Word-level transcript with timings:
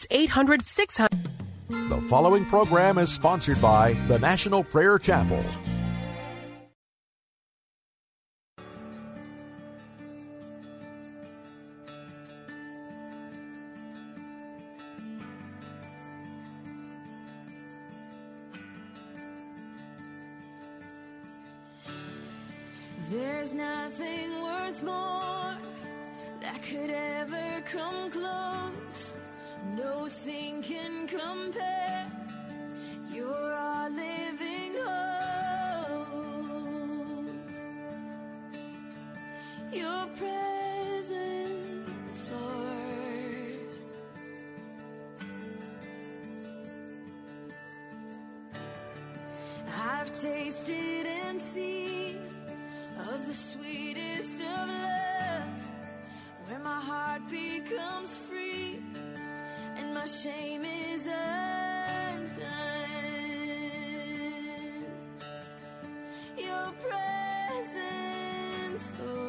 It's 0.00 0.06
800 0.10 0.66
600. 0.66 1.28
The 1.68 2.00
following 2.08 2.46
program 2.46 2.96
is 2.96 3.12
sponsored 3.12 3.60
by 3.60 3.92
the 4.08 4.18
National 4.18 4.64
Prayer 4.64 4.98
Chapel. 4.98 5.44
There's 23.10 23.52
nothing 23.52 24.42
worth 24.42 24.82
more 24.82 25.58
that 26.40 26.62
could 26.62 26.88
ever 26.88 27.60
come 27.66 28.10
close. 28.10 29.19
Nothing 29.76 30.62
can 30.62 31.06
compare. 31.06 32.10
You're 33.12 33.52
our 33.54 33.90
living 33.90 34.74
hope. 34.84 36.06
Your 39.72 40.06
presence, 40.16 41.40
Lord. 42.32 42.80
I've 49.68 50.20
tasted 50.20 51.06
and 51.06 51.40
seen 51.40 52.18
of 52.98 53.26
the 53.26 53.34
sweetest 53.34 54.40
of 54.40 54.68
loves, 54.68 55.68
where 56.46 56.58
my 56.58 56.80
heart 56.80 57.28
becomes 57.30 58.16
free 58.16 58.82
and 59.76 59.94
my 59.94 60.06
shame 60.06 60.64
is 60.64 61.06
undone. 61.06 62.40
Your 66.36 66.72
presence, 67.52 68.92
Lord. 68.98 69.19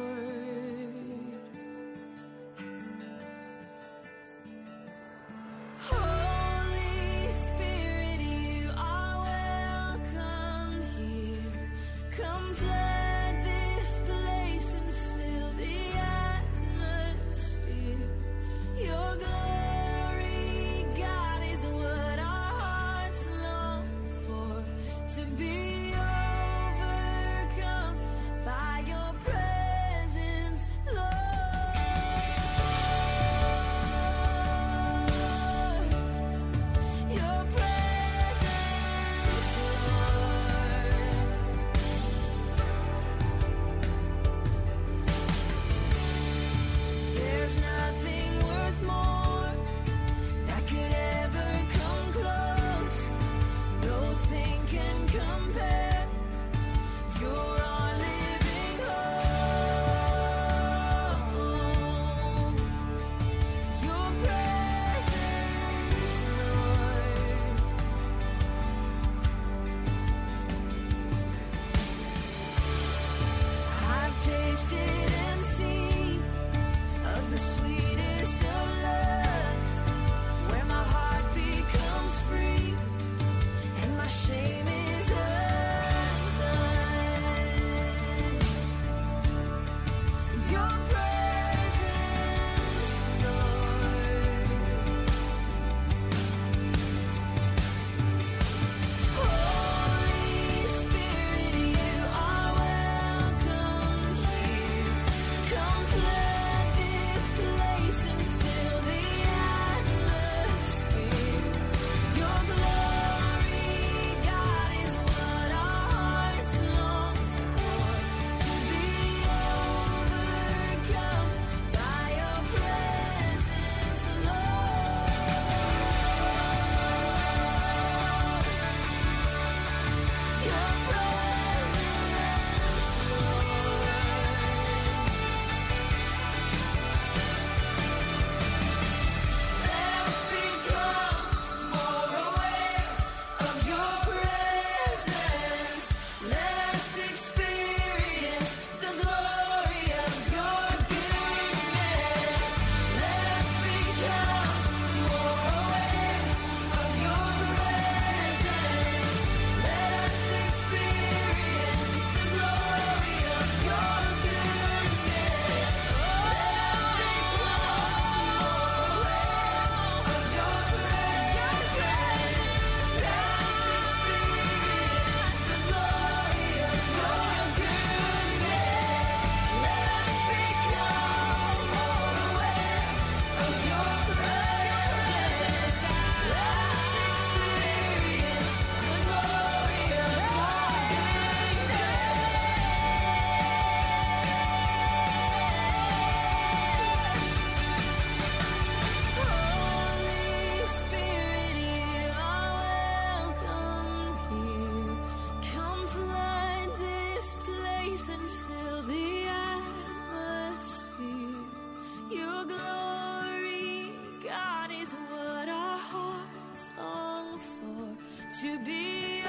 Is 214.82 214.92
what 214.94 215.48
our 215.48 215.78
hearts 215.78 216.68
long 216.76 217.38
for 217.38 217.96
to 218.40 218.58
be 218.64 219.22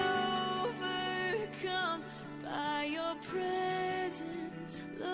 overcome 0.66 2.02
by 2.44 2.90
your 2.92 3.14
presence, 3.22 4.82
Lord. 5.00 5.14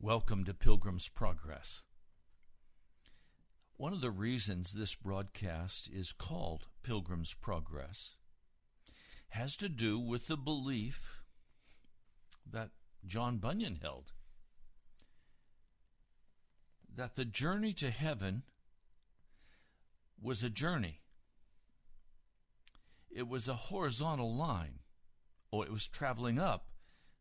Welcome 0.00 0.44
to 0.46 0.54
Pilgrim's 0.54 1.08
Progress. 1.08 1.82
One 3.76 3.92
of 3.92 4.00
the 4.00 4.10
reasons 4.10 4.72
this 4.72 4.96
broadcast 4.96 5.88
is 5.92 6.10
called 6.10 6.66
Pilgrim's 6.82 7.32
Progress 7.32 8.16
has 9.32 9.56
to 9.56 9.68
do 9.68 9.98
with 9.98 10.26
the 10.26 10.36
belief 10.36 11.22
that 12.50 12.68
John 13.06 13.38
Bunyan 13.38 13.78
held 13.80 14.12
that 16.94 17.16
the 17.16 17.24
journey 17.24 17.72
to 17.72 17.90
heaven 17.90 18.42
was 20.20 20.42
a 20.42 20.50
journey. 20.50 21.00
It 23.10 23.26
was 23.26 23.48
a 23.48 23.54
horizontal 23.54 24.36
line. 24.36 24.80
Oh, 25.50 25.62
it 25.62 25.72
was 25.72 25.86
traveling 25.86 26.38
up, 26.38 26.66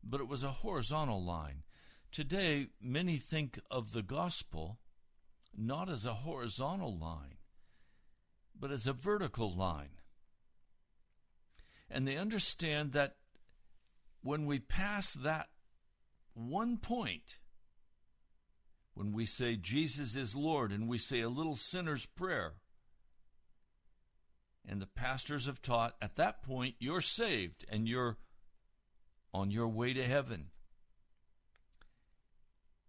but 0.04 0.20
it 0.20 0.28
was 0.28 0.44
a 0.44 0.52
horizontal 0.52 1.24
line. 1.24 1.64
Today, 2.12 2.68
many 2.82 3.18
think 3.18 3.58
of 3.70 3.94
the 3.94 4.04
gospel 4.04 4.80
not 5.58 5.90
as 5.90 6.06
a 6.06 6.14
horizontal 6.14 6.98
line, 6.98 7.38
but 8.58 8.70
as 8.70 8.86
a 8.86 8.94
vertical 8.94 9.56
line. 9.56 10.01
And 11.92 12.08
they 12.08 12.16
understand 12.16 12.94
that 12.94 13.16
when 14.24 14.46
we 14.46 14.60
pass 14.60 15.14
that 15.14 15.50
one 16.34 16.78
point, 16.78 17.38
when 18.94 19.12
we 19.12 19.26
say 19.26 19.56
Jesus 19.56 20.16
is 20.16 20.36
Lord 20.36 20.72
and 20.72 20.88
we 20.88 20.98
say 20.98 21.22
a 21.22 21.30
little 21.30 21.56
sinner's 21.56 22.06
prayer, 22.06 22.54
and 24.68 24.82
the 24.82 24.88
pastors 24.88 25.48
have 25.48 25.62
taught 25.62 25.96
at 26.02 26.16
that 26.16 26.44
point 26.44 26.76
you're 26.80 27.02
saved 27.02 27.66
and 27.68 27.88
you're 27.88 28.18
on 29.34 29.52
your 29.52 29.68
way 29.68 29.94
to 29.94 30.04
heaven. 30.04 30.48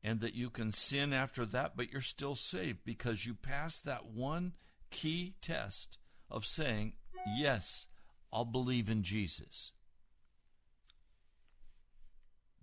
And 0.04 0.20
that 0.20 0.34
you 0.34 0.50
can 0.50 0.72
sin 0.72 1.12
after 1.12 1.46
that, 1.46 1.76
but 1.76 1.92
you're 1.92 2.00
still 2.00 2.34
saved 2.34 2.80
because 2.84 3.24
you 3.24 3.34
passed 3.34 3.84
that 3.84 4.06
one 4.06 4.54
key 4.90 5.34
test 5.40 5.98
of 6.28 6.44
saying, 6.44 6.94
Yes, 7.36 7.86
I'll 8.32 8.44
believe 8.44 8.88
in 8.88 9.02
Jesus. 9.02 9.72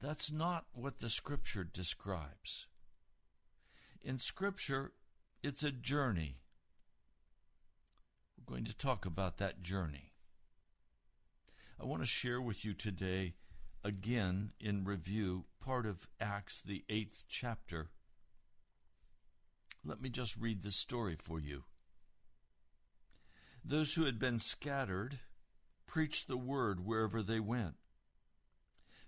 That's 0.02 0.32
not 0.32 0.66
what 0.74 1.00
the 1.00 1.10
scripture 1.10 1.64
describes. 1.64 2.66
In 4.02 4.18
scripture, 4.18 4.94
it's 5.44 5.62
a 5.62 5.72
journey. 5.72 6.38
We're 8.38 8.54
going 8.56 8.66
to 8.66 8.76
talk 8.76 9.06
about 9.06 9.38
that 9.38 9.62
journey. 9.62 10.14
I 11.80 11.86
want 11.86 12.02
to 12.02 12.08
share 12.08 12.42
with 12.42 12.66
you 12.66 12.74
today, 12.74 13.36
again 13.84 14.52
in 14.60 14.86
review, 14.86 15.46
part 15.64 15.86
of 15.86 16.08
Acts, 16.20 16.62
the 16.62 16.84
eighth 16.90 17.24
chapter. 17.30 17.90
Let 19.86 20.02
me 20.02 20.10
just 20.10 20.36
read 20.38 20.64
the 20.64 20.72
story 20.72 21.18
for 21.22 21.40
you. 21.40 21.64
Those 23.64 23.94
who 23.94 24.06
had 24.06 24.20
been 24.20 24.40
scattered 24.40 25.20
preached 25.90 26.28
the 26.28 26.38
word 26.38 26.86
wherever 26.86 27.24
they 27.24 27.40
went. 27.40 27.74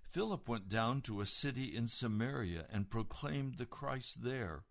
Philip 0.02 0.50
went 0.50 0.68
down 0.68 1.02
to 1.02 1.22
a 1.22 1.28
city 1.28 1.76
in 1.76 1.88
Samaria 1.88 2.66
and 2.74 2.90
proclaimed 2.90 3.60
the 3.60 3.68
Christ 3.68 4.24
there. 4.24 4.64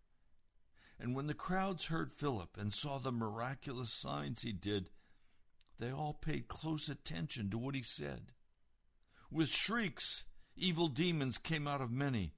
And 0.98 1.14
when 1.14 1.28
the 1.28 1.34
crowds 1.34 1.86
heard 1.86 2.12
Philip 2.12 2.56
and 2.58 2.74
saw 2.74 2.98
the 2.98 3.12
miraculous 3.12 3.92
signs 3.92 4.42
he 4.42 4.52
did, 4.52 4.90
they 5.78 5.92
all 5.92 6.12
paid 6.12 6.48
close 6.48 6.88
attention 6.88 7.48
to 7.50 7.58
what 7.58 7.76
he 7.76 7.82
said. 7.82 8.32
With 9.30 9.48
shrieks, 9.48 10.24
evil 10.56 10.88
demons 10.88 11.38
came 11.38 11.68
out 11.68 11.80
of 11.80 11.92
many. 11.92 12.34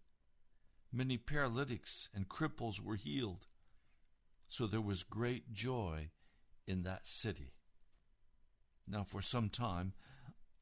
Many 0.92 1.16
paralytics 1.16 2.10
and 2.14 2.28
cripples 2.28 2.78
were 2.78 2.96
healed. 2.96 3.46
So 4.48 4.66
there 4.66 4.82
was 4.82 5.02
great 5.02 5.54
joy 5.54 6.10
in 6.66 6.82
that 6.82 7.08
city. 7.08 7.54
Now, 8.86 9.04
for 9.04 9.22
some 9.22 9.48
time, 9.48 9.94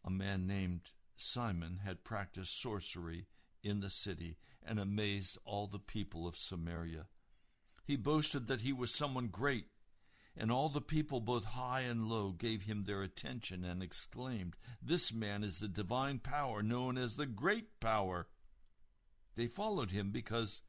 a 0.04 0.10
man 0.10 0.46
named 0.46 0.90
Simon 1.16 1.80
had 1.84 2.04
practiced 2.04 2.60
sorcery 2.60 3.26
in 3.62 3.80
the 3.80 3.90
city 3.90 4.38
and 4.62 4.78
amazed 4.78 5.38
all 5.44 5.66
the 5.66 5.78
people 5.78 6.26
of 6.26 6.36
Samaria. 6.36 7.06
He 7.84 7.96
boasted 7.96 8.46
that 8.46 8.60
he 8.60 8.72
was 8.72 8.94
someone 8.94 9.28
great, 9.28 9.66
and 10.36 10.50
all 10.50 10.68
the 10.68 10.80
people, 10.80 11.20
both 11.20 11.44
high 11.44 11.80
and 11.80 12.08
low, 12.08 12.30
gave 12.30 12.62
him 12.62 12.84
their 12.84 13.02
attention 13.02 13.64
and 13.64 13.82
exclaimed, 13.82 14.54
This 14.80 15.12
man 15.12 15.42
is 15.42 15.58
the 15.58 15.68
divine 15.68 16.18
power 16.18 16.62
known 16.62 16.96
as 16.96 17.16
the 17.16 17.26
Great 17.26 17.80
Power. 17.80 18.28
They 19.34 19.48
followed 19.48 19.90
him 19.90 20.10
because 20.10 20.62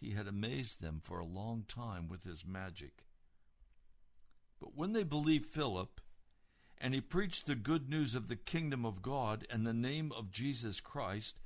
he 0.00 0.10
had 0.10 0.26
amazed 0.26 0.80
them 0.80 1.00
for 1.02 1.18
a 1.18 1.24
long 1.24 1.64
time 1.66 2.08
with 2.08 2.24
his 2.24 2.44
magic. 2.44 3.06
But 4.60 4.76
when 4.76 4.92
they 4.92 5.04
believed 5.04 5.46
Philip, 5.46 6.00
and 6.84 6.92
he 6.92 7.00
preached 7.00 7.46
the 7.46 7.54
good 7.54 7.88
news 7.88 8.14
of 8.14 8.28
the 8.28 8.36
kingdom 8.36 8.84
of 8.84 9.00
God 9.00 9.46
and 9.48 9.66
the 9.66 9.72
name 9.72 10.12
of 10.14 10.30
Jesus 10.30 10.80
Christ, 10.80 11.40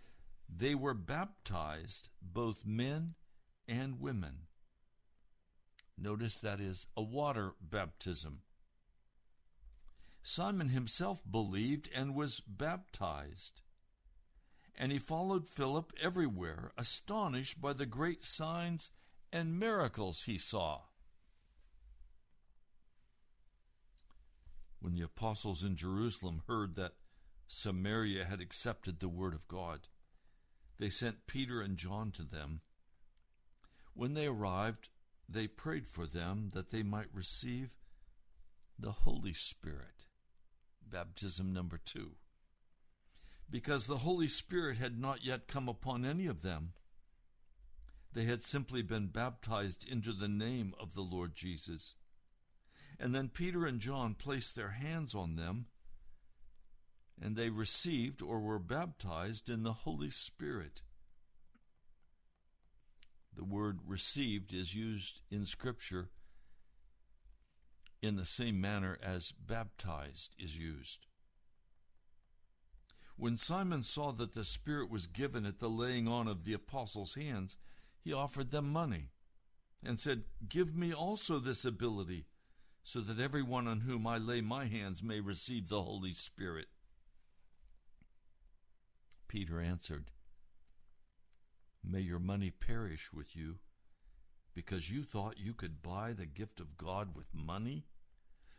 they 0.52 0.74
were 0.74 0.94
baptized, 0.94 2.08
both 2.20 2.66
men 2.66 3.14
and 3.68 4.00
women. 4.00 4.48
Notice 5.96 6.40
that 6.40 6.58
is 6.58 6.88
a 6.96 7.02
water 7.02 7.52
baptism. 7.60 8.40
Simon 10.24 10.70
himself 10.70 11.20
believed 11.30 11.88
and 11.94 12.16
was 12.16 12.40
baptized. 12.40 13.60
And 14.76 14.90
he 14.90 14.98
followed 14.98 15.46
Philip 15.46 15.92
everywhere, 16.02 16.72
astonished 16.76 17.60
by 17.60 17.74
the 17.74 17.86
great 17.86 18.24
signs 18.24 18.90
and 19.32 19.56
miracles 19.56 20.24
he 20.24 20.36
saw. 20.36 20.80
When 24.88 24.96
the 24.96 25.04
apostles 25.04 25.64
in 25.64 25.76
Jerusalem 25.76 26.44
heard 26.46 26.74
that 26.76 26.94
Samaria 27.46 28.24
had 28.24 28.40
accepted 28.40 29.00
the 29.00 29.08
word 29.10 29.34
of 29.34 29.46
God, 29.46 29.80
they 30.78 30.88
sent 30.88 31.26
Peter 31.26 31.60
and 31.60 31.76
John 31.76 32.10
to 32.12 32.22
them. 32.22 32.62
When 33.92 34.14
they 34.14 34.28
arrived, 34.28 34.88
they 35.28 35.46
prayed 35.46 35.86
for 35.86 36.06
them 36.06 36.52
that 36.54 36.70
they 36.70 36.82
might 36.82 37.12
receive 37.12 37.68
the 38.78 38.92
Holy 38.92 39.34
Spirit. 39.34 40.06
Baptism 40.82 41.52
number 41.52 41.78
two. 41.84 42.12
Because 43.50 43.86
the 43.86 43.98
Holy 43.98 44.26
Spirit 44.26 44.78
had 44.78 44.98
not 44.98 45.22
yet 45.22 45.48
come 45.48 45.68
upon 45.68 46.06
any 46.06 46.26
of 46.26 46.40
them. 46.40 46.72
They 48.14 48.24
had 48.24 48.42
simply 48.42 48.80
been 48.80 49.08
baptized 49.08 49.86
into 49.86 50.14
the 50.14 50.28
name 50.28 50.72
of 50.80 50.94
the 50.94 51.02
Lord 51.02 51.34
Jesus. 51.34 51.94
And 53.00 53.14
then 53.14 53.28
Peter 53.28 53.64
and 53.64 53.80
John 53.80 54.14
placed 54.14 54.56
their 54.56 54.70
hands 54.70 55.14
on 55.14 55.36
them, 55.36 55.66
and 57.20 57.36
they 57.36 57.50
received 57.50 58.22
or 58.22 58.40
were 58.40 58.58
baptized 58.58 59.48
in 59.48 59.62
the 59.62 59.72
Holy 59.72 60.10
Spirit. 60.10 60.82
The 63.36 63.44
word 63.44 63.78
received 63.86 64.52
is 64.52 64.74
used 64.74 65.20
in 65.30 65.46
Scripture 65.46 66.10
in 68.02 68.16
the 68.16 68.24
same 68.24 68.60
manner 68.60 68.98
as 69.02 69.32
baptized 69.32 70.34
is 70.38 70.56
used. 70.56 71.06
When 73.16 73.36
Simon 73.36 73.82
saw 73.82 74.12
that 74.12 74.34
the 74.34 74.44
Spirit 74.44 74.90
was 74.90 75.08
given 75.08 75.44
at 75.44 75.58
the 75.58 75.68
laying 75.68 76.06
on 76.06 76.28
of 76.28 76.44
the 76.44 76.52
apostles' 76.52 77.16
hands, 77.16 77.56
he 78.00 78.12
offered 78.12 78.52
them 78.52 78.72
money 78.72 79.10
and 79.84 79.98
said, 79.98 80.22
Give 80.48 80.76
me 80.76 80.92
also 80.92 81.40
this 81.40 81.64
ability, 81.64 82.26
so 82.88 83.02
that 83.02 83.20
everyone 83.20 83.68
on 83.68 83.80
whom 83.80 84.06
I 84.06 84.16
lay 84.16 84.40
my 84.40 84.64
hands 84.64 85.02
may 85.02 85.20
receive 85.20 85.68
the 85.68 85.82
Holy 85.82 86.14
Spirit. 86.14 86.68
Peter 89.28 89.60
answered, 89.60 90.10
May 91.84 92.00
your 92.00 92.18
money 92.18 92.50
perish 92.50 93.10
with 93.12 93.36
you, 93.36 93.56
because 94.54 94.90
you 94.90 95.02
thought 95.02 95.36
you 95.36 95.52
could 95.52 95.82
buy 95.82 96.14
the 96.14 96.24
gift 96.24 96.60
of 96.60 96.78
God 96.78 97.14
with 97.14 97.26
money? 97.34 97.84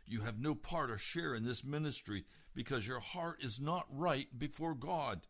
You 0.06 0.20
have 0.20 0.38
no 0.38 0.54
part 0.54 0.92
or 0.92 0.98
share 0.98 1.34
in 1.34 1.44
this 1.44 1.64
ministry, 1.64 2.24
because 2.54 2.86
your 2.86 3.00
heart 3.00 3.42
is 3.42 3.58
not 3.58 3.88
right 3.90 4.28
before 4.38 4.76
God. 4.76 5.26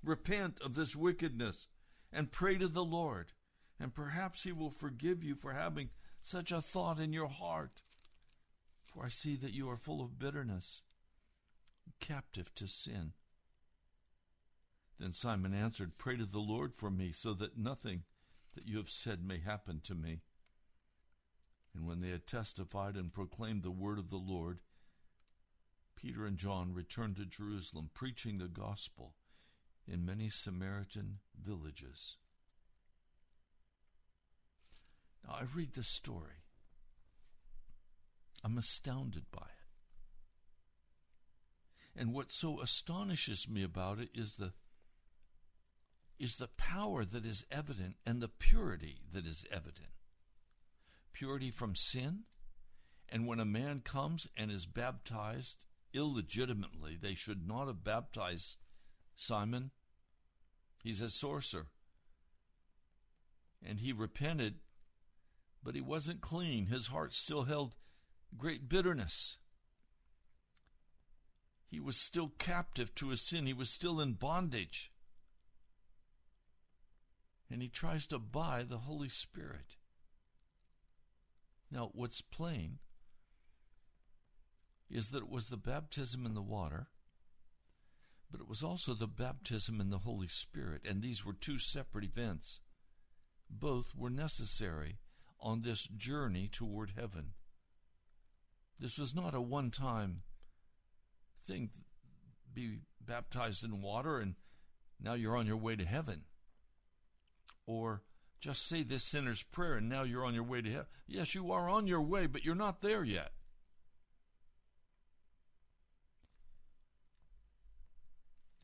Repent 0.00 0.60
of 0.64 0.76
this 0.76 0.94
wickedness 0.94 1.66
and 2.12 2.30
pray 2.30 2.56
to 2.56 2.68
the 2.68 2.84
Lord, 2.84 3.32
and 3.80 3.92
perhaps 3.92 4.44
He 4.44 4.52
will 4.52 4.70
forgive 4.70 5.24
you 5.24 5.34
for 5.34 5.54
having 5.54 5.90
such 6.22 6.52
a 6.52 6.62
thought 6.62 7.00
in 7.00 7.12
your 7.12 7.26
heart. 7.26 7.82
For 8.92 9.04
I 9.04 9.08
see 9.08 9.36
that 9.36 9.54
you 9.54 9.70
are 9.70 9.76
full 9.76 10.02
of 10.02 10.18
bitterness, 10.18 10.82
captive 12.00 12.54
to 12.56 12.66
sin. 12.66 13.12
Then 14.98 15.12
Simon 15.12 15.54
answered, 15.54 15.98
Pray 15.98 16.16
to 16.16 16.26
the 16.26 16.38
Lord 16.38 16.74
for 16.74 16.90
me, 16.90 17.12
so 17.12 17.32
that 17.34 17.56
nothing 17.56 18.02
that 18.54 18.68
you 18.68 18.76
have 18.76 18.90
said 18.90 19.24
may 19.24 19.38
happen 19.38 19.80
to 19.84 19.94
me. 19.94 20.20
And 21.74 21.86
when 21.86 22.00
they 22.00 22.10
had 22.10 22.26
testified 22.26 22.96
and 22.96 23.12
proclaimed 23.12 23.62
the 23.62 23.70
word 23.70 23.98
of 23.98 24.10
the 24.10 24.16
Lord, 24.16 24.60
Peter 25.96 26.26
and 26.26 26.36
John 26.36 26.74
returned 26.74 27.16
to 27.16 27.24
Jerusalem, 27.24 27.90
preaching 27.94 28.38
the 28.38 28.48
gospel 28.48 29.14
in 29.88 30.04
many 30.04 30.28
Samaritan 30.28 31.18
villages. 31.40 32.16
Now, 35.26 35.34
I 35.34 35.44
read 35.54 35.74
this 35.74 35.88
story. 35.88 36.41
I'm 38.44 38.58
astounded 38.58 39.24
by 39.30 39.42
it. 39.42 39.62
And 41.94 42.12
what 42.12 42.32
so 42.32 42.60
astonishes 42.60 43.48
me 43.48 43.62
about 43.62 43.98
it 43.98 44.08
is 44.14 44.36
the 44.36 44.52
is 46.18 46.36
the 46.36 46.48
power 46.48 47.04
that 47.04 47.24
is 47.26 47.44
evident 47.50 47.96
and 48.06 48.20
the 48.20 48.28
purity 48.28 49.00
that 49.12 49.26
is 49.26 49.44
evident. 49.50 49.88
Purity 51.12 51.50
from 51.50 51.74
sin, 51.74 52.20
and 53.08 53.26
when 53.26 53.40
a 53.40 53.44
man 53.44 53.80
comes 53.84 54.28
and 54.36 54.50
is 54.50 54.64
baptized 54.64 55.64
illegitimately, 55.92 56.96
they 57.00 57.14
should 57.14 57.46
not 57.46 57.66
have 57.66 57.82
baptized 57.82 58.58
Simon. 59.16 59.72
He's 60.78 61.00
a 61.00 61.10
sorcerer. 61.10 61.66
And 63.64 63.80
he 63.80 63.92
repented, 63.92 64.54
but 65.62 65.74
he 65.74 65.80
wasn't 65.80 66.20
clean. 66.20 66.66
His 66.66 66.86
heart 66.86 67.14
still 67.14 67.44
held 67.44 67.74
great 68.36 68.68
bitterness. 68.68 69.38
He 71.68 71.80
was 71.80 71.96
still 71.96 72.32
captive 72.38 72.94
to 72.96 73.08
his 73.08 73.22
sin, 73.22 73.46
he 73.46 73.52
was 73.52 73.70
still 73.70 74.00
in 74.00 74.14
bondage 74.14 74.92
and 77.52 77.60
he 77.60 77.68
tries 77.68 78.06
to 78.06 78.18
buy 78.18 78.64
the 78.66 78.78
Holy 78.78 79.10
Spirit. 79.10 79.76
Now, 81.70 81.90
what's 81.92 82.22
plain 82.22 82.78
is 84.90 85.10
that 85.10 85.22
it 85.22 85.28
was 85.28 85.48
the 85.48 85.58
baptism 85.58 86.24
in 86.24 86.34
the 86.34 86.42
water, 86.42 86.88
but 88.30 88.40
it 88.40 88.48
was 88.48 88.62
also 88.62 88.94
the 88.94 89.06
baptism 89.06 89.80
in 89.80 89.90
the 89.90 89.98
Holy 89.98 90.28
Spirit, 90.28 90.82
and 90.88 91.02
these 91.02 91.24
were 91.26 91.34
two 91.34 91.58
separate 91.58 92.04
events. 92.04 92.60
Both 93.50 93.94
were 93.94 94.10
necessary 94.10 94.98
on 95.38 95.60
this 95.60 95.86
journey 95.86 96.48
toward 96.50 96.92
heaven. 96.96 97.32
This 98.78 98.98
was 98.98 99.14
not 99.14 99.34
a 99.34 99.40
one 99.40 99.70
time 99.70 100.22
thing, 101.44 101.70
be 102.52 102.78
baptized 103.00 103.64
in 103.64 103.80
water 103.80 104.18
and 104.18 104.34
now 105.00 105.14
you're 105.14 105.36
on 105.36 105.46
your 105.46 105.56
way 105.56 105.76
to 105.76 105.84
heaven 105.84 106.22
or 107.66 108.02
just 108.40 108.66
say 108.66 108.82
this 108.82 109.04
sinner's 109.04 109.42
prayer 109.42 109.74
and 109.74 109.88
now 109.88 110.02
you're 110.02 110.24
on 110.24 110.34
your 110.34 110.42
way 110.42 110.60
to 110.60 110.70
heaven. 110.70 110.86
Yes, 111.06 111.34
you 111.34 111.52
are 111.52 111.68
on 111.68 111.86
your 111.86 112.00
way, 112.00 112.26
but 112.26 112.44
you're 112.44 112.54
not 112.54 112.82
there 112.82 113.04
yet. 113.04 113.32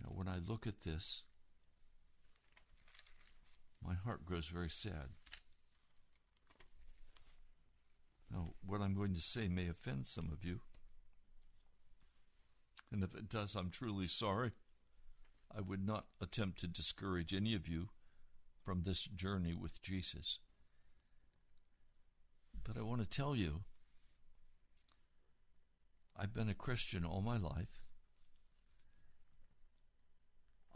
Now, 0.03 0.11
when 0.11 0.29
I 0.29 0.39
look 0.45 0.67
at 0.67 0.83
this, 0.83 1.23
my 3.85 3.95
heart 3.95 4.25
grows 4.25 4.47
very 4.47 4.71
sad. 4.71 5.11
Now, 8.31 8.53
what 8.65 8.81
I'm 8.81 8.95
going 8.95 9.15
to 9.15 9.21
say 9.21 9.49
may 9.49 9.69
offend 9.69 10.07
some 10.07 10.31
of 10.33 10.45
you. 10.45 10.61
And 12.93 13.03
if 13.03 13.15
it 13.15 13.29
does, 13.29 13.55
I'm 13.55 13.71
truly 13.71 14.09
sorry. 14.09 14.53
I 15.57 15.61
would 15.61 15.85
not 15.87 16.07
attempt 16.21 16.59
to 16.61 16.67
discourage 16.67 17.33
any 17.33 17.55
of 17.55 17.67
you 17.67 17.89
from 18.65 18.83
this 18.83 19.05
journey 19.05 19.55
with 19.55 19.81
Jesus. 19.83 20.39
But 22.65 22.77
I 22.77 22.83
want 22.83 23.01
to 23.01 23.09
tell 23.09 23.35
you, 23.35 23.63
I've 26.15 26.35
been 26.35 26.51
a 26.51 26.55
Christian 26.55 27.05
all 27.05 27.23
my 27.23 27.39
life. 27.39 27.81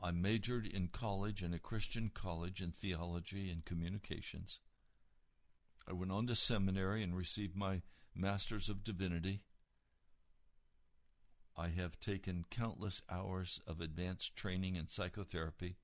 I 0.03 0.11
majored 0.11 0.67
in 0.67 0.89
college, 0.89 1.43
in 1.43 1.53
a 1.53 1.59
Christian 1.59 2.11
college, 2.13 2.61
in 2.61 2.73
theology 2.73 3.51
and 3.51 3.65
communications. 3.65 4.59
I 5.89 5.93
went 5.93 6.13
on 6.13 6.27
to 6.29 6.35
seminary 6.35 7.03
and 7.03 7.17
received 7.17 7.57
my 7.57 7.83
Master's 8.15 8.69
of 8.69 8.85
Divinity. 8.85 9.43
I 11.57 11.69
have 11.69 12.01
taken 12.01 12.45
countless 12.51 13.03
hours 13.11 13.61
of 13.67 13.81
advanced 13.81 14.37
training 14.37 14.77
in 14.77 14.89
psychotherapy 14.89 15.77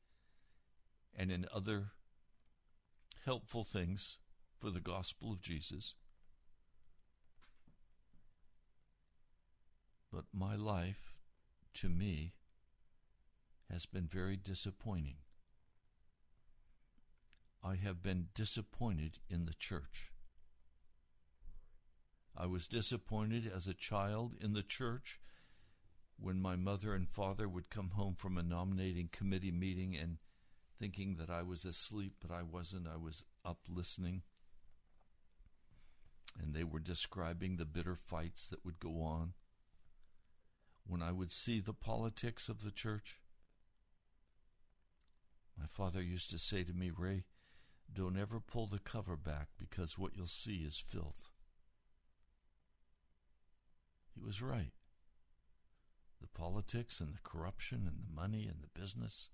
and 1.15 1.31
in 1.31 1.47
other 1.53 1.93
helpful 3.25 3.65
things 3.65 4.19
for 4.59 4.71
the 4.71 4.81
gospel 4.81 5.33
of 5.33 5.41
Jesus. 5.41 5.95
But 10.13 10.25
my 10.33 10.57
life, 10.57 11.15
to 11.75 11.89
me, 11.89 12.33
has 13.71 13.85
been 13.85 14.07
very 14.07 14.37
disappointing. 14.37 15.17
I 17.63 17.75
have 17.77 18.03
been 18.03 18.29
disappointed 18.35 19.19
in 19.29 19.47
the 19.47 19.55
church. 19.55 20.13
I 22.37 22.47
was 22.47 22.69
disappointed 22.69 23.51
as 23.53 23.67
a 23.67 23.75
child 23.75 24.35
in 24.41 24.53
the 24.53 24.63
church 24.63 25.21
when 26.21 26.41
my 26.41 26.57
mother 26.57 26.95
and 26.95 27.09
father 27.09 27.49
would 27.49 27.71
come 27.71 27.91
home 27.91 28.15
from 28.15 28.39
a 28.39 28.43
nominating 28.43 29.09
committee 29.11 29.51
meeting 29.51 29.97
and 29.97 30.19
thinking 30.79 31.17
that 31.17 31.31
I 31.31 31.43
was 31.43 31.65
asleep, 31.65 32.15
but 32.21 32.31
I 32.31 32.43
wasn't. 32.43 32.87
I 32.87 32.97
was 32.97 33.25
up 33.45 33.59
listening. 33.69 34.23
And 36.41 36.55
they 36.55 36.65
were 36.65 36.79
describing 36.79 37.57
the 37.57 37.65
bitter 37.65 37.97
fights 37.97 38.49
that 38.49 38.65
would 38.65 38.79
go 38.79 39.03
on. 39.03 39.33
When 40.87 41.03
I 41.03 41.11
would 41.11 41.33
see 41.33 41.61
the 41.61 41.75
politics 41.75 42.49
of 42.49 42.63
the 42.63 42.71
church, 42.71 43.21
my 45.59 45.67
father 45.67 46.01
used 46.01 46.31
to 46.31 46.39
say 46.39 46.63
to 46.63 46.73
me, 46.73 46.91
Ray, 46.97 47.25
don't 47.93 48.19
ever 48.19 48.41
pull 48.41 48.67
the 48.67 48.79
cover 48.79 49.17
back 49.17 49.49
because 49.59 49.99
what 49.99 50.13
you'll 50.17 50.27
see 50.27 50.65
is 50.67 50.83
filth. 50.87 51.31
He 54.15 54.21
was 54.21 54.43
right. 54.43 54.73
The 56.21 56.29
politics 56.29 57.01
and 57.01 57.15
the 57.15 57.21
corruption 57.23 57.87
and 57.87 57.99
the 58.03 58.21
money 58.21 58.47
and 58.47 58.63
the 58.63 58.81
business 58.81 59.31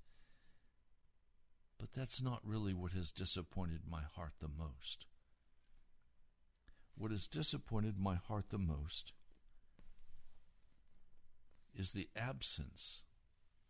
but 1.78 1.92
that's 1.92 2.22
not 2.22 2.40
really 2.42 2.72
what 2.72 2.92
has 2.92 3.10
disappointed 3.10 3.80
my 3.86 4.02
heart 4.14 4.32
the 4.40 4.48
most. 4.48 5.06
What 6.96 7.10
has 7.10 7.26
disappointed 7.26 7.98
my 7.98 8.14
heart 8.14 8.46
the 8.50 8.58
most 8.58 9.12
is 11.74 11.92
the 11.92 12.08
absence 12.16 13.02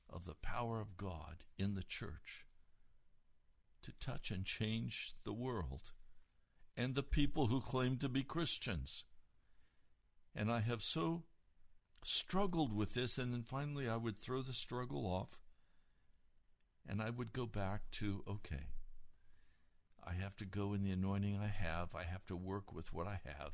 of 0.08 0.26
the 0.26 0.34
power 0.34 0.80
of 0.80 0.96
God 0.96 1.44
in 1.58 1.74
the 1.74 1.82
church 1.82 2.46
to 3.84 3.92
touch 4.00 4.30
and 4.30 4.44
change 4.44 5.12
the 5.24 5.32
world 5.32 5.92
and 6.76 6.94
the 6.94 7.02
people 7.02 7.46
who 7.46 7.60
claim 7.60 7.96
to 7.98 8.08
be 8.08 8.22
Christians. 8.22 9.04
And 10.34 10.50
I 10.50 10.60
have 10.60 10.82
so 10.82 11.22
struggled 12.04 12.74
with 12.74 12.94
this, 12.94 13.16
and 13.18 13.32
then 13.32 13.42
finally 13.42 13.88
I 13.88 13.96
would 13.96 14.18
throw 14.18 14.42
the 14.42 14.52
struggle 14.52 15.06
off 15.06 15.38
and 16.86 17.00
I 17.00 17.10
would 17.10 17.32
go 17.32 17.46
back 17.46 17.82
to, 17.92 18.22
okay, 18.28 18.66
I 20.06 20.12
have 20.14 20.36
to 20.36 20.44
go 20.44 20.74
in 20.74 20.82
the 20.82 20.90
anointing 20.90 21.38
I 21.42 21.46
have, 21.46 21.94
I 21.94 22.04
have 22.04 22.26
to 22.26 22.36
work 22.36 22.72
with 22.72 22.92
what 22.92 23.06
I 23.06 23.20
have. 23.24 23.52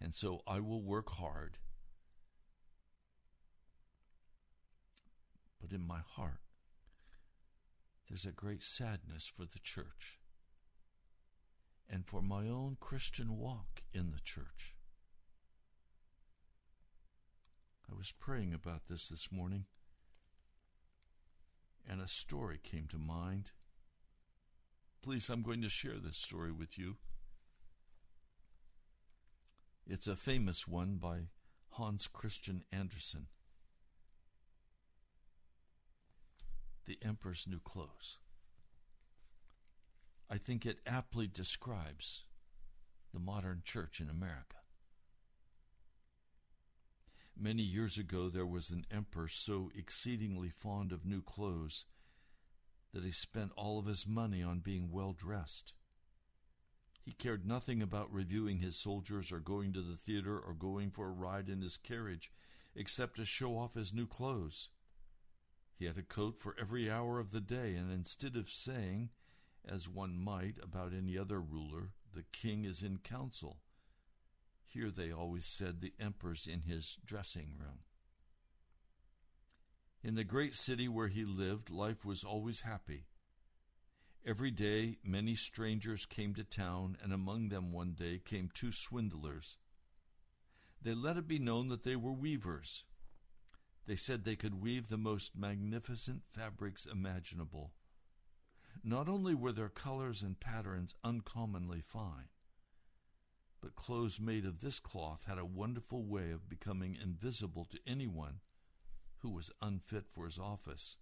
And 0.00 0.14
so 0.14 0.42
I 0.46 0.60
will 0.60 0.82
work 0.82 1.10
hard. 1.10 1.58
But 5.60 5.72
in 5.72 5.86
my 5.86 6.00
heart, 6.16 6.41
there's 8.08 8.26
a 8.26 8.32
great 8.32 8.62
sadness 8.62 9.26
for 9.26 9.44
the 9.44 9.58
church 9.62 10.18
and 11.88 12.06
for 12.06 12.22
my 12.22 12.48
own 12.48 12.76
Christian 12.80 13.38
walk 13.38 13.82
in 13.92 14.10
the 14.10 14.20
church. 14.24 14.74
I 17.90 17.96
was 17.96 18.12
praying 18.12 18.54
about 18.54 18.88
this 18.88 19.08
this 19.08 19.30
morning 19.30 19.66
and 21.88 22.00
a 22.00 22.08
story 22.08 22.58
came 22.62 22.86
to 22.88 22.98
mind. 22.98 23.52
Please, 25.02 25.28
I'm 25.28 25.42
going 25.42 25.62
to 25.62 25.68
share 25.68 25.98
this 25.98 26.16
story 26.16 26.52
with 26.52 26.78
you. 26.78 26.96
It's 29.86 30.06
a 30.06 30.16
famous 30.16 30.68
one 30.68 30.96
by 30.96 31.28
Hans 31.70 32.06
Christian 32.06 32.62
Andersen. 32.72 33.26
The 36.86 36.98
Emperor's 37.02 37.46
New 37.48 37.60
Clothes. 37.60 38.18
I 40.28 40.38
think 40.38 40.66
it 40.66 40.80
aptly 40.86 41.28
describes 41.28 42.24
the 43.12 43.20
modern 43.20 43.62
church 43.64 44.00
in 44.00 44.10
America. 44.10 44.56
Many 47.38 47.62
years 47.62 47.98
ago, 47.98 48.28
there 48.28 48.46
was 48.46 48.70
an 48.70 48.84
emperor 48.90 49.28
so 49.28 49.70
exceedingly 49.76 50.48
fond 50.48 50.92
of 50.92 51.06
new 51.06 51.22
clothes 51.22 51.84
that 52.92 53.04
he 53.04 53.12
spent 53.12 53.52
all 53.56 53.78
of 53.78 53.86
his 53.86 54.06
money 54.06 54.42
on 54.42 54.58
being 54.58 54.90
well 54.90 55.12
dressed. 55.12 55.74
He 57.04 57.12
cared 57.12 57.46
nothing 57.46 57.82
about 57.82 58.12
reviewing 58.12 58.58
his 58.58 58.76
soldiers 58.76 59.32
or 59.32 59.40
going 59.40 59.72
to 59.72 59.82
the 59.82 59.96
theater 59.96 60.38
or 60.38 60.54
going 60.54 60.90
for 60.90 61.06
a 61.08 61.12
ride 61.12 61.48
in 61.48 61.62
his 61.62 61.76
carriage, 61.76 62.30
except 62.74 63.16
to 63.16 63.24
show 63.24 63.56
off 63.56 63.74
his 63.74 63.92
new 63.92 64.06
clothes. 64.06 64.68
He 65.82 65.88
had 65.88 65.98
a 65.98 66.02
coat 66.02 66.38
for 66.38 66.54
every 66.60 66.88
hour 66.88 67.18
of 67.18 67.32
the 67.32 67.40
day, 67.40 67.74
and 67.74 67.90
instead 67.90 68.36
of 68.36 68.48
saying, 68.48 69.10
as 69.68 69.88
one 69.88 70.16
might 70.16 70.54
about 70.62 70.92
any 70.94 71.18
other 71.18 71.40
ruler, 71.40 71.90
the 72.14 72.22
king 72.30 72.64
is 72.64 72.84
in 72.84 72.98
council, 72.98 73.58
here 74.64 74.92
they 74.92 75.10
always 75.10 75.44
said 75.44 75.80
the 75.80 75.94
emperor's 75.98 76.46
in 76.46 76.60
his 76.60 76.98
dressing 77.04 77.56
room. 77.58 77.80
In 80.04 80.14
the 80.14 80.22
great 80.22 80.54
city 80.54 80.86
where 80.86 81.08
he 81.08 81.24
lived, 81.24 81.68
life 81.68 82.04
was 82.04 82.22
always 82.22 82.60
happy. 82.60 83.06
Every 84.24 84.52
day 84.52 84.98
many 85.02 85.34
strangers 85.34 86.06
came 86.06 86.32
to 86.36 86.44
town, 86.44 86.96
and 87.02 87.12
among 87.12 87.48
them 87.48 87.72
one 87.72 87.94
day 87.94 88.20
came 88.24 88.50
two 88.54 88.70
swindlers. 88.70 89.56
They 90.80 90.94
let 90.94 91.16
it 91.16 91.26
be 91.26 91.40
known 91.40 91.70
that 91.70 91.82
they 91.82 91.96
were 91.96 92.12
weavers. 92.12 92.84
They 93.86 93.96
said 93.96 94.24
they 94.24 94.36
could 94.36 94.62
weave 94.62 94.88
the 94.88 94.96
most 94.96 95.36
magnificent 95.36 96.22
fabrics 96.32 96.86
imaginable. 96.86 97.72
Not 98.84 99.08
only 99.08 99.34
were 99.34 99.52
their 99.52 99.68
colors 99.68 100.22
and 100.22 100.38
patterns 100.38 100.94
uncommonly 101.04 101.80
fine, 101.80 102.28
but 103.60 103.76
clothes 103.76 104.20
made 104.20 104.44
of 104.44 104.60
this 104.60 104.78
cloth 104.78 105.24
had 105.24 105.38
a 105.38 105.44
wonderful 105.44 106.02
way 106.04 106.30
of 106.30 106.48
becoming 106.48 106.96
invisible 107.00 107.64
to 107.66 107.78
anyone 107.86 108.40
who 109.18 109.30
was 109.30 109.52
unfit 109.60 110.04
for 110.12 110.26
his 110.26 110.38
office 110.38 110.96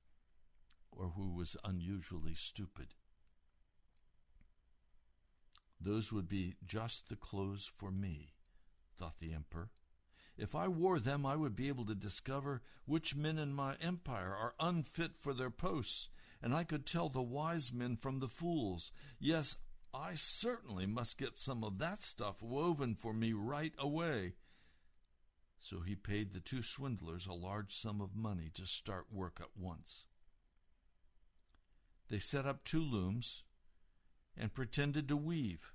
or 0.90 1.12
who 1.16 1.34
was 1.34 1.56
unusually 1.64 2.34
stupid. 2.34 2.88
Those 5.80 6.12
would 6.12 6.28
be 6.28 6.56
just 6.66 7.08
the 7.08 7.16
clothes 7.16 7.70
for 7.78 7.90
me, 7.90 8.34
thought 8.99 9.18
the 9.20 9.32
emperor. 9.32 9.70
If 10.37 10.54
I 10.54 10.68
wore 10.68 10.99
them, 10.99 11.26
I 11.26 11.37
would 11.37 11.54
be 11.54 11.68
able 11.68 11.84
to 11.87 11.94
discover 11.94 12.62
which 12.87 13.14
men 13.14 13.38
in 13.38 13.52
my 13.52 13.75
empire 13.76 14.34
are 14.34 14.54
unfit 14.58 15.12
for 15.18 15.34
their 15.34 15.50
posts, 15.50 16.08
and 16.42 16.54
I 16.54 16.64
could 16.64 16.87
tell 16.87 17.08
the 17.08 17.22
wise 17.22 17.72
men 17.72 17.96
from 17.96 18.20
the 18.20 18.28
fools. 18.28 18.92
Yes, 19.18 19.56
I 19.92 20.14
certainly 20.14 20.87
must 20.87 21.18
get 21.18 21.37
some 21.37 21.64
of 21.64 21.78
that 21.78 22.02
stuff 22.02 22.42
woven 22.42 22.94
for 22.94 23.12
me 23.12 23.32
right 23.32 23.75
away. 23.78 24.34
So 25.58 25.80
he 25.80 25.94
paid 25.94 26.32
the 26.32 26.40
two 26.40 26.62
swindlers 26.62 27.26
a 27.26 27.34
large 27.34 27.75
sum 27.75 28.00
of 28.00 28.16
money 28.16 28.50
to 28.54 28.66
start 28.66 29.12
work 29.12 29.38
at 29.40 29.60
once. 29.60 30.04
They 32.08 32.18
set 32.18 32.46
up 32.46 32.64
two 32.64 32.82
looms 32.82 33.42
and 34.37 34.54
pretended 34.54 35.06
to 35.08 35.16
weave, 35.16 35.72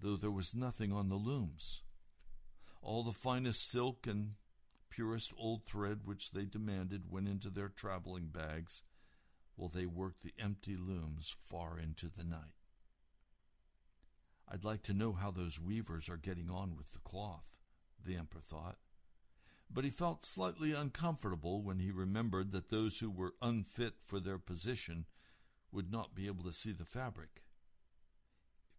though 0.00 0.16
there 0.16 0.30
was 0.30 0.54
nothing 0.54 0.92
on 0.92 1.08
the 1.08 1.16
looms. 1.16 1.82
All 2.86 3.02
the 3.02 3.12
finest 3.12 3.68
silk 3.68 4.06
and 4.06 4.34
purest 4.90 5.32
old 5.36 5.64
thread 5.64 6.02
which 6.04 6.30
they 6.30 6.44
demanded 6.44 7.10
went 7.10 7.26
into 7.26 7.50
their 7.50 7.68
traveling 7.68 8.28
bags, 8.28 8.84
while 9.56 9.68
they 9.68 9.86
worked 9.86 10.22
the 10.22 10.34
empty 10.38 10.76
looms 10.76 11.34
far 11.44 11.80
into 11.80 12.08
the 12.08 12.22
night. 12.22 12.54
I'd 14.48 14.62
like 14.62 14.84
to 14.84 14.94
know 14.94 15.14
how 15.14 15.32
those 15.32 15.60
weavers 15.60 16.08
are 16.08 16.16
getting 16.16 16.48
on 16.48 16.76
with 16.76 16.92
the 16.92 17.00
cloth, 17.00 17.56
the 18.04 18.14
emperor 18.14 18.40
thought. 18.40 18.76
But 19.68 19.82
he 19.82 19.90
felt 19.90 20.24
slightly 20.24 20.70
uncomfortable 20.70 21.62
when 21.62 21.80
he 21.80 21.90
remembered 21.90 22.52
that 22.52 22.70
those 22.70 23.00
who 23.00 23.10
were 23.10 23.34
unfit 23.42 23.94
for 24.04 24.20
their 24.20 24.38
position 24.38 25.06
would 25.72 25.90
not 25.90 26.14
be 26.14 26.28
able 26.28 26.44
to 26.44 26.52
see 26.52 26.70
the 26.70 26.84
fabric. 26.84 27.42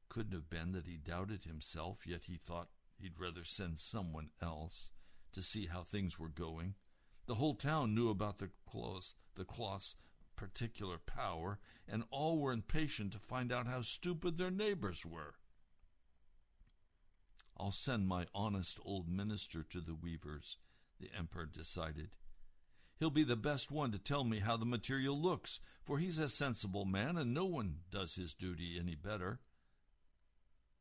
It 0.02 0.08
couldn't 0.08 0.32
have 0.32 0.50
been 0.50 0.72
that 0.72 0.86
he 0.86 0.96
doubted 0.96 1.43
himself, 1.43 2.08
yet 2.08 2.24
he 2.28 2.38
thought 2.38 2.70
he'd 2.99 3.19
rather 3.19 3.43
send 3.43 3.79
someone 3.79 4.29
else 4.41 4.91
to 5.33 5.41
see 5.41 5.67
how 5.67 5.83
things 5.83 6.17
were 6.17 6.29
going. 6.29 6.75
The 7.27 7.36
whole 7.36 7.55
town 7.55 7.93
knew 7.93 8.10
about 8.10 8.38
the 8.38 8.49
cloth, 8.69 9.15
the 9.36 9.45
cloth's 9.45 9.95
particular 10.36 10.97
power, 10.97 11.60
and 11.88 12.03
all 12.10 12.39
were 12.39 12.53
impatient 12.53 13.12
to 13.13 13.19
find 13.19 13.51
out 13.51 13.67
how 13.67 13.81
stupid 13.81 14.38
their 14.38 14.51
neighbors 14.51 15.05
were. 15.05 15.36
I'll 17.57 17.71
send 17.71 18.07
my 18.07 18.27
honest 18.33 18.79
old 18.86 19.10
minister 19.10 19.63
to 19.63 19.81
the 19.81 19.95
weavers, 19.95 20.57
the 20.99 21.10
emperor 21.17 21.45
decided. 21.45 22.12
He'll 22.99 23.10
be 23.10 23.23
the 23.23 23.36
best 23.36 23.71
one 23.71 23.91
to 23.91 23.99
tell 23.99 24.23
me 24.23 24.39
how 24.39 24.57
the 24.57 24.65
material 24.65 25.19
looks, 25.19 25.60
for 25.83 25.99
he's 25.99 26.17
a 26.17 26.29
sensible 26.29 26.86
man, 26.86 27.17
and 27.17 27.33
no 27.33 27.45
one 27.45 27.79
does 27.91 28.15
his 28.15 28.33
duty 28.33 28.77
any 28.79 28.95
better. 28.95 29.39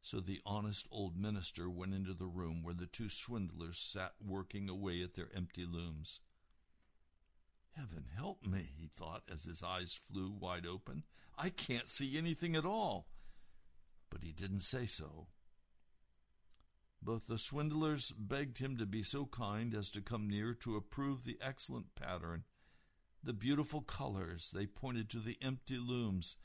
So 0.06 0.20
the 0.20 0.40
honest 0.46 0.86
old 0.92 1.16
minister 1.20 1.68
went 1.68 1.92
into 1.92 2.14
the 2.14 2.28
room 2.28 2.62
where 2.62 2.76
the 2.76 2.86
two 2.86 3.08
swindlers 3.08 3.76
sat 3.76 4.12
working 4.24 4.68
away 4.68 5.02
at 5.02 5.14
their 5.14 5.30
empty 5.34 5.66
looms. 5.66 6.20
Heaven 7.72 8.04
help 8.16 8.46
me, 8.46 8.70
he 8.78 8.86
thought 8.86 9.24
as 9.28 9.46
his 9.46 9.64
eyes 9.64 9.98
flew 9.98 10.30
wide 10.30 10.64
open. 10.64 11.02
I 11.36 11.48
can't 11.48 11.88
see 11.88 12.16
anything 12.16 12.54
at 12.54 12.64
all. 12.64 13.08
But 14.08 14.22
he 14.22 14.30
didn't 14.30 14.60
say 14.60 14.86
so. 14.86 15.26
Both 17.02 17.26
the 17.26 17.36
swindlers 17.36 18.12
begged 18.16 18.60
him 18.60 18.76
to 18.76 18.86
be 18.86 19.02
so 19.02 19.26
kind 19.26 19.74
as 19.74 19.90
to 19.90 20.00
come 20.00 20.30
near 20.30 20.54
to 20.54 20.76
approve 20.76 21.24
the 21.24 21.38
excellent 21.40 21.96
pattern, 21.96 22.44
the 23.24 23.32
beautiful 23.32 23.80
colors. 23.80 24.52
They 24.54 24.66
pointed 24.66 25.10
to 25.10 25.18
the 25.18 25.36
empty 25.42 25.78
looms. 25.78 26.36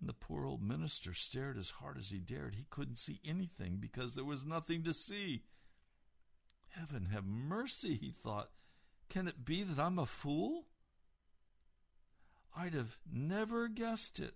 And 0.00 0.08
the 0.08 0.14
poor 0.14 0.46
old 0.46 0.62
minister 0.62 1.12
stared 1.12 1.58
as 1.58 1.70
hard 1.70 1.98
as 1.98 2.08
he 2.08 2.18
dared. 2.18 2.54
He 2.54 2.66
couldn't 2.70 2.96
see 2.96 3.20
anything 3.24 3.76
because 3.78 4.14
there 4.14 4.24
was 4.24 4.46
nothing 4.46 4.82
to 4.84 4.94
see. 4.94 5.42
Heaven 6.70 7.08
have 7.12 7.26
mercy, 7.26 7.96
he 7.96 8.10
thought. 8.10 8.50
Can 9.10 9.28
it 9.28 9.44
be 9.44 9.62
that 9.62 9.78
I'm 9.78 9.98
a 9.98 10.06
fool? 10.06 10.64
I'd 12.56 12.72
have 12.72 12.96
never 13.10 13.68
guessed 13.68 14.18
it, 14.18 14.34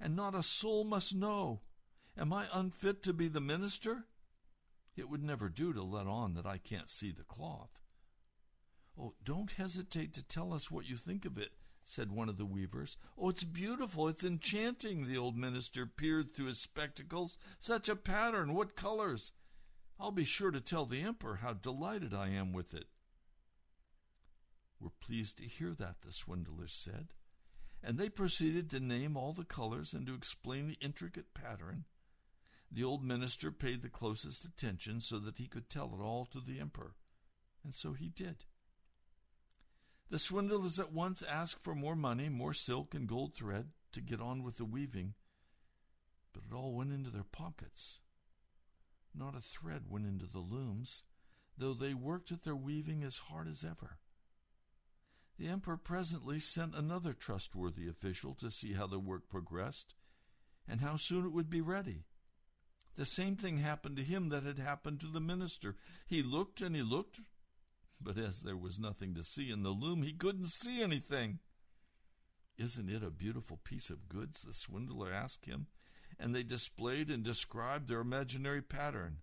and 0.00 0.16
not 0.16 0.34
a 0.34 0.42
soul 0.42 0.82
must 0.82 1.14
know. 1.14 1.60
Am 2.18 2.32
I 2.32 2.48
unfit 2.52 3.02
to 3.04 3.12
be 3.12 3.28
the 3.28 3.40
minister? 3.40 4.06
It 4.96 5.08
would 5.08 5.22
never 5.22 5.48
do 5.48 5.72
to 5.72 5.82
let 5.82 6.06
on 6.06 6.34
that 6.34 6.46
I 6.46 6.58
can't 6.58 6.90
see 6.90 7.12
the 7.12 7.22
cloth. 7.22 7.80
Oh, 8.98 9.14
don't 9.22 9.52
hesitate 9.52 10.14
to 10.14 10.24
tell 10.24 10.52
us 10.52 10.70
what 10.70 10.88
you 10.88 10.96
think 10.96 11.24
of 11.24 11.38
it, 11.38 11.50
said 11.88 12.10
one 12.10 12.28
of 12.28 12.36
the 12.36 12.44
weavers. 12.44 12.96
Oh, 13.16 13.28
it's 13.28 13.44
beautiful, 13.44 14.08
it's 14.08 14.24
enchanting, 14.24 15.06
the 15.06 15.16
old 15.16 15.36
minister 15.36 15.86
peered 15.86 16.34
through 16.34 16.46
his 16.46 16.60
spectacles. 16.60 17.38
Such 17.60 17.88
a 17.88 17.94
pattern, 17.94 18.54
what 18.54 18.74
colors! 18.74 19.32
I'll 19.98 20.10
be 20.10 20.24
sure 20.24 20.50
to 20.50 20.60
tell 20.60 20.84
the 20.84 21.00
emperor 21.00 21.36
how 21.36 21.52
delighted 21.54 22.12
I 22.12 22.28
am 22.28 22.52
with 22.52 22.74
it. 22.74 22.88
We're 24.80 24.90
pleased 25.00 25.38
to 25.38 25.44
hear 25.44 25.74
that, 25.74 26.02
the 26.02 26.12
swindler 26.12 26.66
said, 26.66 27.14
and 27.82 27.98
they 27.98 28.08
proceeded 28.08 28.68
to 28.70 28.80
name 28.80 29.16
all 29.16 29.32
the 29.32 29.44
colors 29.44 29.94
and 29.94 30.06
to 30.08 30.14
explain 30.14 30.66
the 30.66 30.78
intricate 30.80 31.34
pattern. 31.34 31.84
The 32.70 32.82
old 32.82 33.04
minister 33.04 33.52
paid 33.52 33.82
the 33.82 33.88
closest 33.88 34.44
attention 34.44 35.00
so 35.00 35.20
that 35.20 35.38
he 35.38 35.46
could 35.46 35.70
tell 35.70 35.94
it 35.94 36.02
all 36.02 36.26
to 36.26 36.40
the 36.40 36.58
emperor, 36.58 36.96
and 37.62 37.72
so 37.72 37.92
he 37.92 38.08
did. 38.08 38.44
The 40.08 40.18
swindlers 40.18 40.78
at 40.78 40.92
once 40.92 41.22
asked 41.22 41.62
for 41.62 41.74
more 41.74 41.96
money, 41.96 42.28
more 42.28 42.54
silk 42.54 42.94
and 42.94 43.08
gold 43.08 43.34
thread 43.34 43.70
to 43.92 44.00
get 44.00 44.20
on 44.20 44.42
with 44.42 44.56
the 44.56 44.64
weaving, 44.64 45.14
but 46.32 46.44
it 46.48 46.54
all 46.54 46.74
went 46.74 46.92
into 46.92 47.10
their 47.10 47.24
pockets. 47.24 47.98
Not 49.14 49.36
a 49.36 49.40
thread 49.40 49.84
went 49.88 50.06
into 50.06 50.26
the 50.26 50.38
looms, 50.38 51.04
though 51.58 51.74
they 51.74 51.94
worked 51.94 52.30
at 52.30 52.44
their 52.44 52.54
weaving 52.54 53.02
as 53.02 53.18
hard 53.18 53.48
as 53.48 53.64
ever. 53.64 53.98
The 55.38 55.48
emperor 55.48 55.76
presently 55.76 56.38
sent 56.38 56.74
another 56.74 57.12
trustworthy 57.12 57.88
official 57.88 58.34
to 58.36 58.50
see 58.50 58.74
how 58.74 58.86
the 58.86 58.98
work 58.98 59.28
progressed 59.28 59.94
and 60.68 60.80
how 60.80 60.96
soon 60.96 61.26
it 61.26 61.32
would 61.32 61.50
be 61.50 61.60
ready. 61.60 62.04
The 62.96 63.06
same 63.06 63.36
thing 63.36 63.58
happened 63.58 63.96
to 63.96 64.04
him 64.04 64.30
that 64.30 64.44
had 64.44 64.58
happened 64.58 65.00
to 65.00 65.08
the 65.08 65.20
minister. 65.20 65.76
He 66.06 66.22
looked 66.22 66.62
and 66.62 66.74
he 66.74 66.82
looked, 66.82 67.20
but 68.00 68.18
as 68.18 68.40
there 68.40 68.56
was 68.56 68.78
nothing 68.78 69.14
to 69.14 69.22
see 69.22 69.50
in 69.50 69.62
the 69.62 69.70
loom, 69.70 70.02
he 70.02 70.12
couldn't 70.12 70.48
see 70.48 70.82
anything. 70.82 71.38
Isn't 72.58 72.90
it 72.90 73.02
a 73.02 73.10
beautiful 73.10 73.58
piece 73.62 73.90
of 73.90 74.08
goods? 74.08 74.42
the 74.42 74.52
swindler 74.52 75.12
asked 75.12 75.46
him, 75.46 75.66
and 76.18 76.34
they 76.34 76.42
displayed 76.42 77.10
and 77.10 77.22
described 77.22 77.88
their 77.88 78.00
imaginary 78.00 78.62
pattern. 78.62 79.18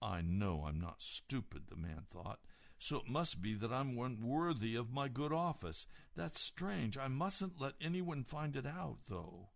I 0.00 0.20
know 0.20 0.64
I'm 0.66 0.80
not 0.80 1.02
stupid, 1.02 1.64
the 1.68 1.76
man 1.76 2.06
thought, 2.10 2.40
so 2.78 2.96
it 2.96 3.08
must 3.08 3.40
be 3.40 3.54
that 3.54 3.72
I'm 3.72 3.94
one 3.94 4.20
worthy 4.20 4.74
of 4.74 4.92
my 4.92 5.08
good 5.08 5.32
office. 5.32 5.86
That's 6.16 6.40
strange. 6.40 6.98
I 6.98 7.08
mustn't 7.08 7.60
let 7.60 7.74
anyone 7.80 8.24
find 8.24 8.56
it 8.56 8.66
out, 8.66 8.98
though. 9.08 9.50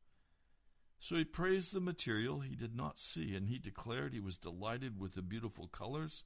So 0.98 1.16
he 1.16 1.24
praised 1.24 1.74
the 1.74 1.80
material 1.80 2.40
he 2.40 2.54
did 2.54 2.74
not 2.74 2.98
see, 2.98 3.34
and 3.34 3.48
he 3.48 3.58
declared 3.58 4.12
he 4.12 4.20
was 4.20 4.38
delighted 4.38 4.98
with 4.98 5.14
the 5.14 5.22
beautiful 5.22 5.68
colors 5.68 6.24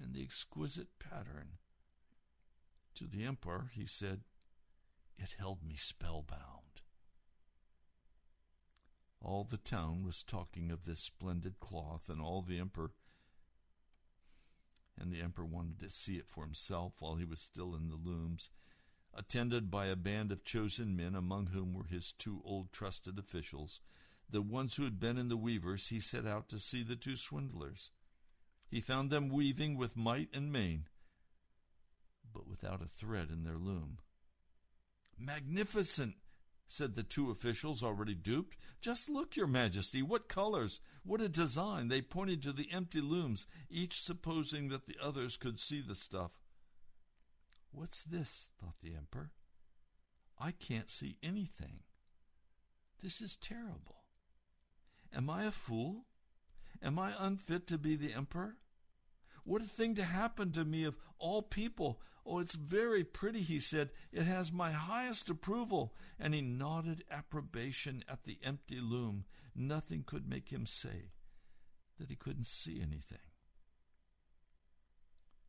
and 0.00 0.14
the 0.14 0.22
exquisite 0.22 0.88
pattern. 0.98 1.58
To 2.96 3.06
the 3.06 3.24
emperor, 3.24 3.70
he 3.74 3.86
said, 3.86 4.20
It 5.18 5.34
held 5.38 5.62
me 5.62 5.76
spellbound. 5.76 6.82
All 9.20 9.44
the 9.44 9.56
town 9.56 10.04
was 10.04 10.22
talking 10.22 10.70
of 10.70 10.84
this 10.84 11.00
splendid 11.00 11.58
cloth, 11.60 12.08
and 12.08 12.20
all 12.20 12.42
the 12.42 12.58
emperor 12.58 12.92
and 14.98 15.12
the 15.12 15.20
emperor 15.20 15.44
wanted 15.44 15.78
to 15.80 15.90
see 15.90 16.16
it 16.16 16.28
for 16.28 16.44
himself 16.44 16.94
while 17.00 17.16
he 17.16 17.24
was 17.24 17.40
still 17.40 17.74
in 17.74 17.88
the 17.88 17.96
looms, 17.96 18.50
attended 19.12 19.70
by 19.70 19.86
a 19.86 19.96
band 19.96 20.32
of 20.32 20.44
chosen 20.44 20.96
men, 20.96 21.14
among 21.14 21.48
whom 21.48 21.72
were 21.72 21.84
his 21.84 22.12
two 22.12 22.40
old 22.44 22.72
trusted 22.72 23.18
officials. 23.18 23.80
The 24.28 24.42
ones 24.42 24.76
who 24.76 24.84
had 24.84 24.98
been 24.98 25.18
in 25.18 25.28
the 25.28 25.36
weavers, 25.36 25.88
he 25.88 26.00
set 26.00 26.26
out 26.26 26.48
to 26.48 26.58
see 26.58 26.82
the 26.82 26.96
two 26.96 27.16
swindlers. 27.16 27.90
He 28.68 28.80
found 28.80 29.10
them 29.10 29.28
weaving 29.28 29.76
with 29.76 29.96
might 29.96 30.28
and 30.34 30.52
main, 30.52 30.86
but 32.32 32.46
without 32.46 32.82
a 32.82 32.86
thread 32.86 33.30
in 33.30 33.44
their 33.44 33.58
loom. 33.58 33.98
Magnificent! 35.18 36.16
said 36.68 36.94
the 36.94 37.02
two 37.04 37.30
officials 37.30 37.82
already 37.82 38.14
duped. 38.14 38.56
Just 38.80 39.08
look, 39.08 39.36
your 39.36 39.46
majesty, 39.46 40.02
what 40.02 40.28
colors, 40.28 40.80
what 41.04 41.20
a 41.20 41.28
design! 41.28 41.88
They 41.88 42.02
pointed 42.02 42.42
to 42.42 42.52
the 42.52 42.70
empty 42.72 43.00
looms, 43.00 43.46
each 43.70 44.02
supposing 44.02 44.68
that 44.68 44.86
the 44.86 44.96
others 45.00 45.36
could 45.36 45.60
see 45.60 45.80
the 45.80 45.94
stuff. 45.94 46.32
What's 47.70 48.02
this? 48.02 48.50
thought 48.60 48.76
the 48.82 48.94
emperor. 48.96 49.30
I 50.38 50.50
can't 50.50 50.90
see 50.90 51.18
anything. 51.22 51.80
This 53.02 53.20
is 53.20 53.36
terrible. 53.36 54.02
Am 55.14 55.30
I 55.30 55.44
a 55.44 55.50
fool? 55.50 56.06
Am 56.82 56.98
I 56.98 57.14
unfit 57.18 57.66
to 57.68 57.78
be 57.78 57.96
the 57.96 58.12
emperor? 58.12 58.56
What 59.44 59.62
a 59.62 59.66
thing 59.66 59.94
to 59.94 60.04
happen 60.04 60.52
to 60.52 60.64
me 60.64 60.84
of 60.84 60.96
all 61.18 61.42
people! 61.42 62.00
Oh, 62.28 62.40
it's 62.40 62.56
very 62.56 63.04
pretty, 63.04 63.42
he 63.42 63.60
said. 63.60 63.90
It 64.12 64.24
has 64.24 64.52
my 64.52 64.72
highest 64.72 65.30
approval. 65.30 65.94
And 66.18 66.34
he 66.34 66.40
nodded 66.40 67.04
approbation 67.08 68.02
at 68.08 68.24
the 68.24 68.38
empty 68.42 68.80
loom. 68.80 69.24
Nothing 69.54 70.02
could 70.04 70.28
make 70.28 70.52
him 70.52 70.66
say 70.66 71.12
that 71.98 72.10
he 72.10 72.16
couldn't 72.16 72.48
see 72.48 72.80
anything. 72.82 73.18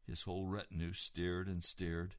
His 0.05 0.21
whole 0.23 0.45
retinue 0.45 0.93
stared 0.93 1.47
and 1.47 1.63
stared. 1.63 2.15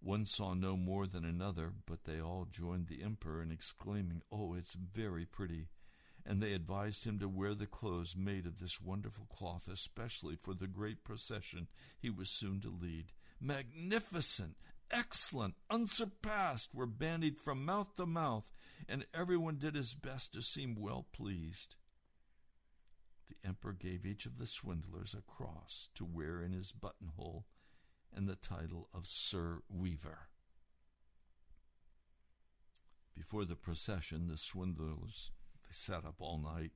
One 0.00 0.26
saw 0.26 0.52
no 0.52 0.76
more 0.76 1.06
than 1.06 1.24
another, 1.24 1.72
but 1.86 2.04
they 2.04 2.20
all 2.20 2.46
joined 2.50 2.88
the 2.88 3.02
emperor 3.02 3.42
in 3.42 3.50
exclaiming, 3.50 4.22
Oh, 4.30 4.54
it's 4.54 4.74
very 4.74 5.24
pretty 5.24 5.68
and 6.26 6.42
they 6.42 6.52
advised 6.52 7.06
him 7.06 7.18
to 7.18 7.28
wear 7.28 7.54
the 7.54 7.66
clothes 7.66 8.16
made 8.16 8.46
of 8.46 8.58
this 8.58 8.80
wonderful 8.80 9.26
cloth, 9.26 9.68
especially 9.68 10.36
for 10.36 10.54
the 10.54 10.66
great 10.66 11.04
procession 11.04 11.68
he 11.98 12.08
was 12.08 12.30
soon 12.30 12.60
to 12.60 12.70
lead. 12.70 13.12
Magnificent, 13.40 14.56
excellent, 14.90 15.54
unsurpassed 15.68 16.74
were 16.74 16.86
bandied 16.86 17.38
from 17.38 17.64
mouth 17.64 17.94
to 17.96 18.06
mouth, 18.06 18.50
and 18.88 19.04
everyone 19.12 19.58
did 19.58 19.74
his 19.74 19.94
best 19.94 20.32
to 20.32 20.40
seem 20.40 20.74
well 20.74 21.06
pleased. 21.12 21.76
The 23.28 23.48
emperor 23.48 23.72
gave 23.72 24.06
each 24.06 24.26
of 24.26 24.38
the 24.38 24.46
swindlers 24.46 25.14
a 25.14 25.22
cross 25.22 25.90
to 25.94 26.04
wear 26.04 26.42
in 26.42 26.52
his 26.52 26.72
buttonhole 26.72 27.46
and 28.14 28.28
the 28.28 28.36
title 28.36 28.88
of 28.94 29.06
Sir 29.06 29.60
Weaver. 29.68 30.28
Before 33.14 33.44
the 33.44 33.56
procession, 33.56 34.26
the 34.26 34.36
swindlers 34.36 35.30
sat 35.74 36.04
up 36.04 36.16
all 36.18 36.38
night 36.38 36.72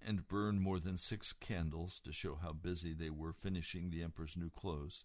and 0.00 0.28
burned 0.28 0.60
more 0.60 0.78
than 0.78 0.96
six 0.96 1.32
candles 1.32 2.00
to 2.00 2.12
show 2.12 2.36
how 2.36 2.52
busy 2.52 2.94
they 2.94 3.10
were 3.10 3.32
finishing 3.32 3.90
the 3.90 4.02
emperor's 4.02 4.36
new 4.36 4.50
clothes. 4.50 5.04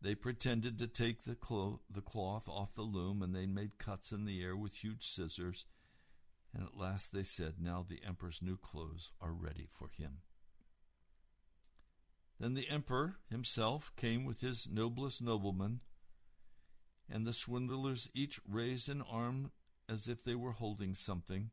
They 0.00 0.14
pretended 0.14 0.78
to 0.78 0.86
take 0.86 1.24
the, 1.24 1.36
clo- 1.36 1.80
the 1.88 2.00
cloth 2.00 2.48
off 2.48 2.74
the 2.74 2.82
loom, 2.82 3.22
and 3.22 3.34
they 3.34 3.46
made 3.46 3.78
cuts 3.78 4.10
in 4.10 4.24
the 4.24 4.42
air 4.42 4.56
with 4.56 4.82
huge 4.82 5.04
scissors. 5.04 5.64
And 6.52 6.64
at 6.64 6.76
last 6.76 7.12
they 7.12 7.22
said, 7.22 7.54
Now 7.60 7.86
the 7.88 8.00
emperor's 8.06 8.42
new 8.42 8.56
clothes 8.56 9.12
are 9.20 9.32
ready 9.32 9.68
for 9.70 9.88
him. 9.88 10.18
Then 12.40 12.54
the 12.54 12.68
emperor 12.68 13.18
himself 13.30 13.92
came 13.96 14.24
with 14.24 14.40
his 14.40 14.68
noblest 14.68 15.22
noblemen, 15.22 15.80
and 17.08 17.24
the 17.24 17.32
swindlers 17.32 18.10
each 18.12 18.40
raised 18.48 18.88
an 18.88 19.02
arm 19.02 19.52
as 19.88 20.08
if 20.08 20.22
they 20.22 20.34
were 20.34 20.52
holding 20.52 20.94
something. 20.94 21.50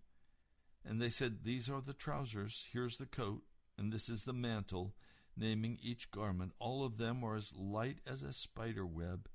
And 0.85 1.01
they 1.01 1.09
said, 1.09 1.43
These 1.43 1.69
are 1.69 1.81
the 1.81 1.93
trousers, 1.93 2.67
here's 2.71 2.97
the 2.97 3.05
coat, 3.05 3.43
and 3.77 3.91
this 3.91 4.09
is 4.09 4.25
the 4.25 4.33
mantle, 4.33 4.93
naming 5.35 5.77
each 5.81 6.11
garment. 6.11 6.53
All 6.59 6.85
of 6.85 6.97
them 6.97 7.23
are 7.23 7.35
as 7.35 7.53
light 7.55 7.99
as 8.07 8.23
a 8.23 8.33
spider 8.33 8.85
web. 8.85 9.27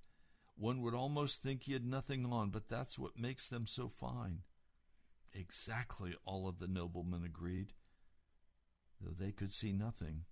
One 0.57 0.83
would 0.83 0.95
almost 0.95 1.43
think 1.43 1.63
he 1.63 1.73
had 1.73 1.85
nothing 1.85 2.27
on, 2.27 2.51
but 2.51 2.69
that's 2.69 2.99
what 2.99 3.19
makes 3.19 3.49
them 3.49 3.67
so 3.67 3.89
fine. 3.89 4.43
Exactly, 5.33 6.15
all 6.25 6.47
of 6.47 6.61
the 6.61 6.69
noblemen 6.69 7.25
agreed, 7.25 7.73
though 9.01 9.11
they 9.13 9.33
could 9.33 9.53
see 9.53 9.73
nothing, 9.73 10.25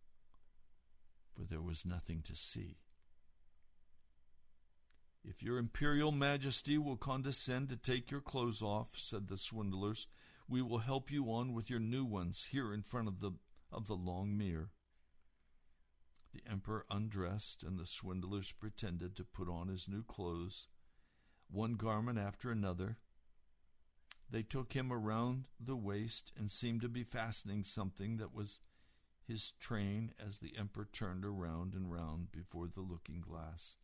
for 1.34 1.42
there 1.42 1.60
was 1.60 1.84
nothing 1.84 2.22
to 2.22 2.36
see. 2.36 2.76
If 5.24 5.42
your 5.42 5.58
imperial 5.58 6.10
majesty 6.10 6.78
will 6.78 6.96
condescend 6.96 7.68
to 7.68 7.76
take 7.76 8.10
your 8.10 8.20
clothes 8.20 8.60
off, 8.60 8.90
said 8.96 9.28
the 9.28 9.36
swindlers, 9.36 10.08
we 10.48 10.62
will 10.62 10.78
help 10.78 11.10
you 11.10 11.26
on 11.32 11.52
with 11.52 11.70
your 11.70 11.80
new 11.80 12.04
ones 12.04 12.48
here 12.50 12.72
in 12.72 12.82
front 12.82 13.08
of 13.08 13.20
the 13.20 13.32
of 13.70 13.86
the 13.86 13.94
long 13.94 14.36
mirror. 14.36 14.70
The 16.34 16.42
emperor 16.50 16.84
undressed, 16.90 17.62
and 17.62 17.78
the 17.78 17.86
swindlers 17.86 18.52
pretended 18.52 19.14
to 19.16 19.24
put 19.24 19.48
on 19.48 19.68
his 19.68 19.88
new 19.88 20.02
clothes, 20.02 20.68
one 21.50 21.74
garment 21.74 22.18
after 22.18 22.50
another. 22.50 22.98
They 24.30 24.42
took 24.42 24.72
him 24.72 24.92
around 24.92 25.46
the 25.60 25.76
waist 25.76 26.32
and 26.36 26.50
seemed 26.50 26.80
to 26.82 26.88
be 26.88 27.04
fastening 27.04 27.64
something 27.64 28.16
that 28.16 28.34
was 28.34 28.60
his 29.26 29.52
train 29.52 30.12
as 30.18 30.38
the 30.38 30.56
emperor 30.58 30.88
turned 30.90 31.24
around 31.24 31.74
and 31.74 31.92
round 31.92 32.32
before 32.32 32.66
the 32.66 32.80
looking 32.80 33.20
glass. 33.20 33.76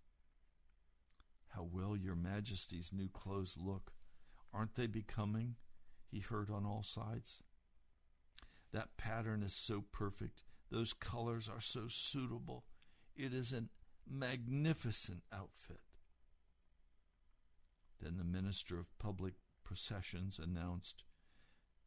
How 1.54 1.66
well 1.70 1.96
your 1.96 2.14
majesty's 2.14 2.92
new 2.92 3.08
clothes 3.08 3.56
look. 3.60 3.92
Aren't 4.52 4.74
they 4.74 4.86
becoming? 4.86 5.56
He 6.10 6.20
heard 6.20 6.50
on 6.50 6.64
all 6.64 6.82
sides. 6.82 7.42
That 8.72 8.96
pattern 8.96 9.42
is 9.42 9.54
so 9.54 9.84
perfect. 9.92 10.42
Those 10.70 10.92
colors 10.92 11.48
are 11.48 11.60
so 11.60 11.88
suitable. 11.88 12.64
It 13.16 13.32
is 13.32 13.52
a 13.52 13.64
magnificent 14.08 15.22
outfit. 15.32 15.80
Then 18.00 18.16
the 18.16 18.24
minister 18.24 18.78
of 18.78 18.96
public 18.98 19.34
processions 19.64 20.38
announced, 20.38 21.04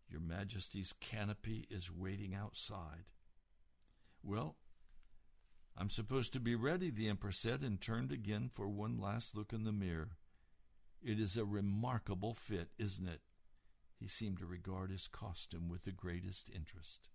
Your 0.10 0.22
Majesty's 0.22 0.94
canopy 1.00 1.68
is 1.70 1.92
waiting 1.92 2.36
outside. 2.36 3.06
Well, 4.24 4.58
I'm 5.78 5.90
supposed 5.90 6.34
to 6.34 6.40
be 6.40 6.56
ready, 6.56 6.90
the 6.90 7.08
emperor 7.08 7.32
said, 7.32 7.62
and 7.62 7.80
turned 7.80 8.12
again 8.12 8.50
for 8.54 8.68
one 8.68 9.00
last 9.00 9.36
look 9.36 9.54
in 9.54 9.64
the 9.64 9.72
mirror. 9.72 10.18
It 11.02 11.20
is 11.20 11.38
a 11.38 11.46
remarkable 11.46 12.34
fit, 12.34 12.70
isn't 12.78 13.08
it? 13.08 13.22
He 14.00 14.08
seemed 14.08 14.40
to 14.40 14.46
regard 14.46 14.92
his 14.92 15.08
costume 15.08 15.70
with 15.70 15.84
the 15.84 15.92
greatest 15.92 16.50
interest. 16.54 17.10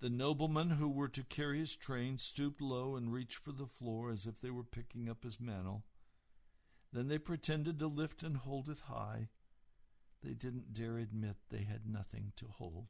The 0.00 0.10
noblemen 0.10 0.70
who 0.70 0.88
were 0.88 1.08
to 1.08 1.24
carry 1.24 1.58
his 1.58 1.74
train 1.74 2.18
stooped 2.18 2.60
low 2.60 2.96
and 2.96 3.12
reached 3.12 3.38
for 3.38 3.52
the 3.52 3.66
floor 3.66 4.10
as 4.10 4.26
if 4.26 4.40
they 4.40 4.50
were 4.50 4.62
picking 4.62 5.08
up 5.08 5.24
his 5.24 5.40
mantle. 5.40 5.84
Then 6.92 7.08
they 7.08 7.18
pretended 7.18 7.78
to 7.78 7.86
lift 7.86 8.22
and 8.22 8.36
hold 8.36 8.68
it 8.68 8.80
high. 8.88 9.28
They 10.22 10.34
didn't 10.34 10.74
dare 10.74 10.98
admit 10.98 11.36
they 11.48 11.64
had 11.64 11.86
nothing 11.86 12.32
to 12.36 12.46
hold. 12.46 12.88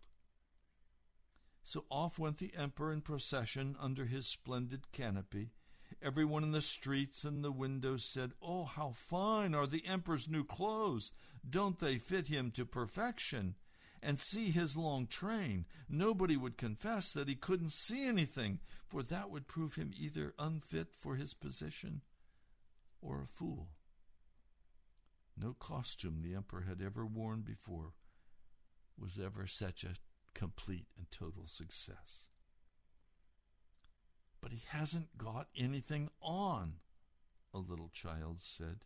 So 1.66 1.84
off 1.90 2.16
went 2.16 2.38
the 2.38 2.52
emperor 2.56 2.92
in 2.92 3.00
procession 3.00 3.74
under 3.80 4.04
his 4.04 4.28
splendid 4.28 4.92
canopy. 4.92 5.50
Everyone 6.00 6.44
in 6.44 6.52
the 6.52 6.62
streets 6.62 7.24
and 7.24 7.42
the 7.42 7.50
windows 7.50 8.04
said, 8.04 8.34
Oh, 8.40 8.66
how 8.66 8.92
fine 8.94 9.52
are 9.52 9.66
the 9.66 9.84
emperor's 9.84 10.28
new 10.28 10.44
clothes! 10.44 11.10
Don't 11.48 11.80
they 11.80 11.98
fit 11.98 12.28
him 12.28 12.52
to 12.52 12.64
perfection? 12.64 13.56
And 14.00 14.16
see 14.16 14.52
his 14.52 14.76
long 14.76 15.08
train. 15.08 15.66
Nobody 15.88 16.36
would 16.36 16.56
confess 16.56 17.10
that 17.14 17.26
he 17.26 17.34
couldn't 17.34 17.72
see 17.72 18.06
anything, 18.06 18.60
for 18.86 19.02
that 19.02 19.30
would 19.30 19.48
prove 19.48 19.74
him 19.74 19.90
either 19.98 20.34
unfit 20.38 20.94
for 20.96 21.16
his 21.16 21.34
position 21.34 22.02
or 23.02 23.22
a 23.22 23.26
fool. 23.26 23.70
No 25.36 25.52
costume 25.58 26.20
the 26.22 26.36
emperor 26.36 26.66
had 26.68 26.80
ever 26.80 27.04
worn 27.04 27.40
before 27.40 27.94
was 28.96 29.18
ever 29.18 29.48
such 29.48 29.82
a 29.82 29.96
complete 30.36 30.86
and 30.98 31.10
total 31.10 31.44
success. 31.46 32.28
But 34.42 34.52
he 34.52 34.62
hasn't 34.68 35.16
got 35.16 35.48
anything 35.56 36.10
on, 36.20 36.74
a 37.54 37.58
little 37.58 37.88
child 37.88 38.36
said. 38.40 38.80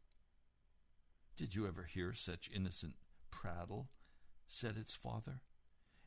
Did 1.36 1.56
you 1.56 1.66
ever 1.66 1.82
hear 1.82 2.14
such 2.14 2.50
innocent 2.54 2.94
prattle? 3.30 3.88
said 4.46 4.76
its 4.76 4.94
father. 4.94 5.42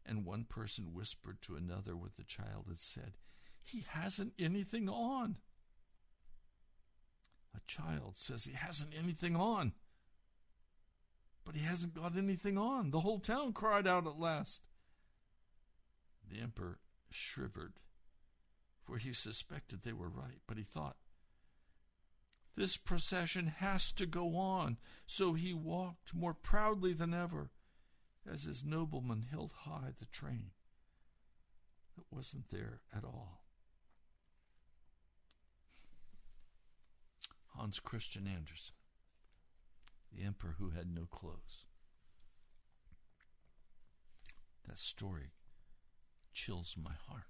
And 0.06 0.26
one 0.26 0.46
person 0.46 0.94
whispered 0.94 1.42
to 1.44 1.56
another 1.56 1.96
what 1.96 2.16
the 2.16 2.24
child 2.24 2.66
had 2.68 2.80
said 2.80 3.14
He 3.62 3.86
hasn't 3.88 4.34
anything 4.40 4.88
on. 4.88 5.38
A 7.56 7.60
child 7.68 8.14
says 8.16 8.46
he 8.46 8.54
hasn't 8.54 8.94
anything 8.98 9.36
on. 9.36 9.74
But 11.46 11.56
he 11.56 11.64
hasn't 11.64 11.94
got 11.94 12.18
anything 12.18 12.58
on. 12.58 12.92
The 12.92 13.02
whole 13.02 13.20
town 13.20 13.52
cried 13.52 13.86
out 13.86 14.08
at 14.08 14.18
last. 14.20 14.62
The 16.30 16.42
emperor 16.42 16.80
shivered, 17.10 17.74
for 18.84 18.98
he 18.98 19.14
suspected 19.14 19.82
they 19.82 19.94
were 19.94 20.10
right, 20.10 20.40
but 20.48 20.58
he 20.58 20.64
thought, 20.64 20.98
this 22.56 22.78
procession 22.78 23.48
has 23.48 23.92
to 23.94 24.06
go 24.06 24.36
on. 24.36 24.78
So 25.06 25.34
he 25.34 25.54
walked 25.54 26.14
more 26.14 26.34
proudly 26.34 26.94
than 26.94 27.14
ever 27.14 27.50
as 28.32 28.44
his 28.44 28.64
nobleman 28.64 29.26
held 29.32 29.54
high 29.62 29.94
the 30.00 30.06
train 30.06 30.52
that 31.96 32.06
wasn't 32.12 32.50
there 32.50 32.82
at 32.96 33.04
all. 33.04 33.44
Hans 37.56 37.80
Christian 37.80 38.28
Andersen, 38.28 38.76
the 40.12 40.24
emperor 40.24 40.56
who 40.58 40.72
had 40.72 40.88
no 40.88 41.06
clothes. 41.06 41.66
That 44.68 44.80
story 44.80 45.32
chills 46.34 46.76
my 46.82 46.94
heart. 47.08 47.28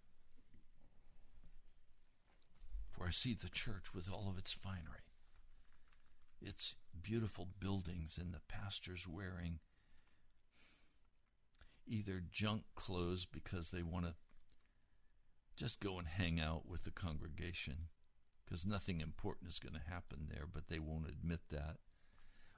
For 2.91 3.07
I 3.07 3.11
see 3.11 3.33
the 3.33 3.49
church 3.49 3.93
with 3.93 4.11
all 4.11 4.29
of 4.29 4.37
its 4.37 4.53
finery, 4.53 5.09
its 6.41 6.75
beautiful 7.01 7.47
buildings, 7.59 8.17
and 8.19 8.33
the 8.33 8.41
pastors 8.47 9.07
wearing 9.07 9.59
either 11.87 12.23
junk 12.31 12.63
clothes 12.75 13.25
because 13.25 13.69
they 13.69 13.83
want 13.83 14.05
to 14.05 14.13
just 15.55 15.79
go 15.79 15.99
and 15.99 16.07
hang 16.07 16.39
out 16.39 16.67
with 16.67 16.83
the 16.83 16.91
congregation 16.91 17.89
because 18.43 18.65
nothing 18.65 19.01
important 19.01 19.49
is 19.49 19.59
going 19.59 19.73
to 19.73 19.91
happen 19.91 20.27
there, 20.29 20.45
but 20.51 20.67
they 20.67 20.79
won't 20.79 21.07
admit 21.07 21.39
that. 21.49 21.77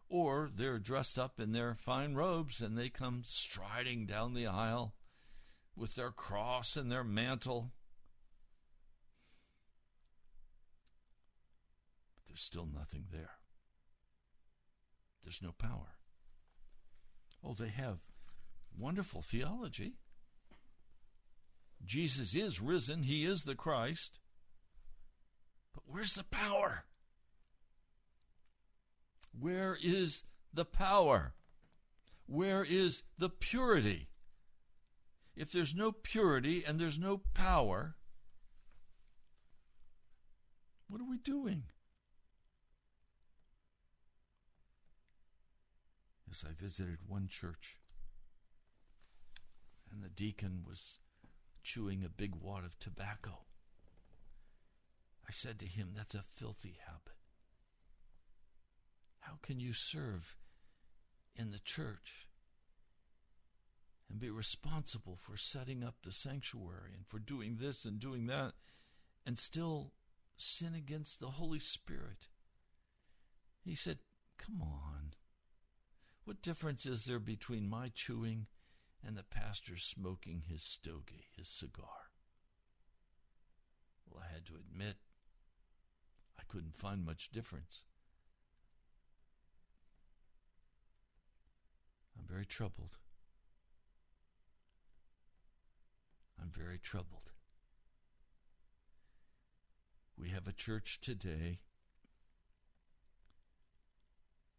Or 0.07 0.49
they're 0.53 0.79
dressed 0.79 1.17
up 1.17 1.39
in 1.39 1.51
their 1.51 1.75
fine 1.75 2.13
robes 2.13 2.61
and 2.61 2.77
they 2.77 2.89
come 2.89 3.21
striding 3.25 4.05
down 4.05 4.33
the 4.33 4.47
aisle 4.47 4.93
with 5.75 5.95
their 5.95 6.11
cross 6.11 6.75
and 6.75 6.91
their 6.91 7.03
mantle. 7.03 7.71
But 12.15 12.23
there's 12.27 12.43
still 12.43 12.67
nothing 12.71 13.05
there. 13.11 13.37
There's 15.23 15.41
no 15.41 15.53
power. 15.57 15.97
Oh, 17.43 17.53
they 17.53 17.69
have 17.69 17.99
wonderful 18.77 19.21
theology. 19.21 19.93
Jesus 21.83 22.35
is 22.35 22.61
risen, 22.61 23.03
he 23.03 23.25
is 23.25 23.43
the 23.43 23.55
Christ. 23.55 24.19
But 25.73 25.83
where's 25.87 26.13
the 26.13 26.23
power? 26.23 26.85
Where 29.37 29.77
is 29.81 30.23
the 30.53 30.65
power? 30.65 31.33
Where 32.27 32.63
is 32.63 33.03
the 33.17 33.29
purity? 33.29 34.07
If 35.35 35.51
there's 35.51 35.75
no 35.75 35.91
purity 35.91 36.63
and 36.63 36.79
there's 36.79 36.97
no 36.97 37.17
power, 37.33 37.95
what 40.87 41.01
are 41.01 41.09
we 41.09 41.17
doing? 41.17 41.63
Yes, 46.27 46.45
I 46.47 46.53
visited 46.53 46.99
one 47.07 47.27
church, 47.27 47.79
and 49.91 50.01
the 50.01 50.09
deacon 50.09 50.63
was 50.65 50.97
chewing 51.63 52.03
a 52.03 52.09
big 52.09 52.35
wad 52.35 52.63
of 52.63 52.79
tobacco. 52.79 53.39
I 55.27 55.31
said 55.31 55.59
to 55.59 55.65
him, 55.65 55.91
That's 55.95 56.15
a 56.15 56.23
filthy 56.23 56.77
habit. 56.85 57.17
How 59.19 59.39
can 59.41 59.59
you 59.59 59.73
serve 59.73 60.37
in 61.35 61.51
the 61.51 61.59
church 61.59 62.24
and 64.09 64.19
be 64.19 64.29
responsible 64.29 65.17
for 65.19 65.37
setting 65.37 65.83
up 65.83 65.95
the 66.03 66.11
sanctuary 66.11 66.91
and 66.95 67.07
for 67.07 67.19
doing 67.19 67.57
this 67.59 67.85
and 67.85 67.99
doing 67.99 68.27
that 68.27 68.53
and 69.25 69.39
still 69.39 69.91
sin 70.37 70.73
against 70.75 71.19
the 71.19 71.31
Holy 71.31 71.59
Spirit? 71.59 72.27
He 73.63 73.75
said, 73.75 73.99
Come 74.37 74.61
on. 74.61 75.13
What 76.23 76.41
difference 76.41 76.85
is 76.85 77.05
there 77.05 77.19
between 77.19 77.69
my 77.69 77.91
chewing 77.93 78.47
and 79.05 79.15
the 79.15 79.23
pastor 79.23 79.77
smoking 79.77 80.43
his 80.47 80.63
stogie, 80.63 81.27
his 81.37 81.49
cigar? 81.49 82.11
Well, 84.09 84.23
I 84.27 84.33
had 84.33 84.45
to 84.47 84.53
admit, 84.55 84.95
I 86.39 86.43
couldn't 86.47 86.77
find 86.77 87.05
much 87.05 87.31
difference. 87.31 87.83
I'm 92.17 92.25
very 92.27 92.45
troubled. 92.45 92.97
I'm 96.45 96.51
very 96.51 96.77
troubled. 96.77 97.31
We 100.15 100.29
have 100.29 100.47
a 100.47 100.53
church 100.53 100.99
today 101.01 101.61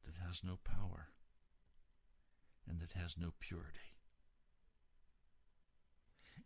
that 0.05 0.16
has 0.27 0.42
no 0.42 0.59
power 0.64 1.11
and 2.68 2.81
that 2.81 3.01
has 3.01 3.16
no 3.16 3.35
purity. 3.38 3.94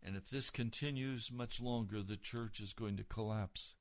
And 0.03 0.15
if 0.15 0.29
this 0.29 0.51
continues 0.51 1.31
much 1.31 1.59
longer, 1.59 2.03
the 2.03 2.17
church 2.17 2.59
is 2.59 2.73
going 2.73 2.97
to 2.97 3.03
collapse. 3.03 3.73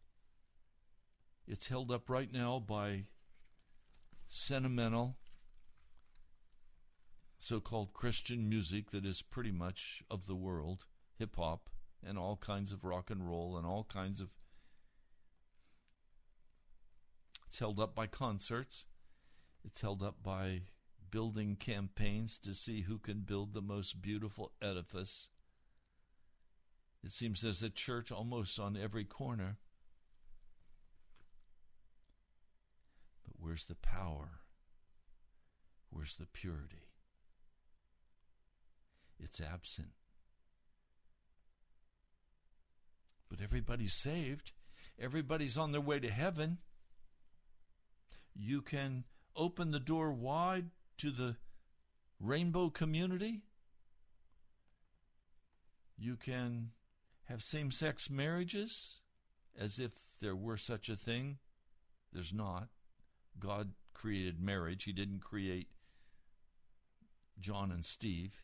It's 1.46 1.68
held 1.68 1.92
up 1.92 2.08
right 2.08 2.32
now 2.32 2.58
by 2.58 3.04
sentimental, 4.28 5.16
so 7.38 7.60
called 7.60 7.92
Christian 7.92 8.48
music 8.48 8.92
that 8.92 9.04
is 9.04 9.20
pretty 9.20 9.52
much 9.52 10.02
of 10.10 10.26
the 10.26 10.36
world 10.36 10.86
hip 11.20 11.36
hop 11.36 11.68
and 12.04 12.18
all 12.18 12.36
kinds 12.36 12.72
of 12.72 12.84
rock 12.84 13.10
and 13.10 13.28
roll 13.28 13.56
and 13.56 13.64
all 13.64 13.84
kinds 13.84 14.20
of. 14.20 14.30
It's 17.46 17.58
held 17.58 17.78
up 17.78 17.94
by 17.94 18.06
concerts. 18.06 18.86
It's 19.64 19.80
held 19.80 20.02
up 20.02 20.22
by 20.22 20.62
building 21.10 21.56
campaigns 21.56 22.38
to 22.38 22.54
see 22.54 22.82
who 22.82 22.98
can 22.98 23.20
build 23.20 23.52
the 23.52 23.62
most 23.62 24.00
beautiful 24.00 24.52
edifice. 24.62 25.28
It 27.04 27.12
seems 27.12 27.40
there's 27.40 27.62
a 27.62 27.70
church 27.70 28.10
almost 28.10 28.58
on 28.58 28.76
every 28.76 29.04
corner. 29.04 29.58
But 33.24 33.34
where's 33.38 33.64
the 33.64 33.74
power? 33.74 34.40
Where's 35.90 36.16
the 36.16 36.26
purity? 36.26 36.88
It's 39.18 39.40
absent. 39.40 39.88
But 43.30 43.40
everybody's 43.40 43.94
saved. 43.94 44.52
Everybody's 44.98 45.56
on 45.56 45.72
their 45.72 45.80
way 45.80 45.98
to 46.00 46.10
heaven. 46.10 46.58
You 48.34 48.60
can 48.60 49.04
open 49.36 49.70
the 49.70 49.80
door 49.80 50.12
wide 50.12 50.70
to 50.98 51.10
the 51.10 51.36
rainbow 52.18 52.68
community. 52.68 53.42
You 55.96 56.16
can 56.16 56.70
have 57.24 57.42
same 57.42 57.70
sex 57.70 58.10
marriages 58.10 58.98
as 59.58 59.78
if 59.78 59.92
there 60.20 60.36
were 60.36 60.56
such 60.56 60.88
a 60.88 60.96
thing. 60.96 61.38
There's 62.12 62.32
not. 62.32 62.68
God 63.38 63.72
created 63.94 64.40
marriage, 64.40 64.84
He 64.84 64.92
didn't 64.92 65.20
create 65.20 65.68
John 67.38 67.70
and 67.70 67.84
Steve. 67.84 68.42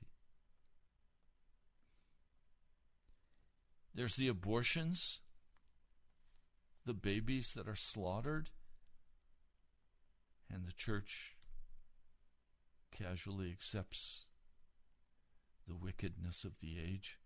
There's 3.97 4.17
the 4.17 4.29
abortions, 4.29 5.21
the 6.85 6.93
babies 6.93 7.55
that 7.55 7.67
are 7.67 7.75
slaughtered, 7.75 8.51
and 10.53 10.67
the 10.67 10.73
church 10.73 11.35
casually 12.91 13.51
accepts 13.51 14.27
the 15.67 15.75
wickedness 15.75 16.45
of 16.45 16.61
the 16.61 16.79
age. 16.79 17.19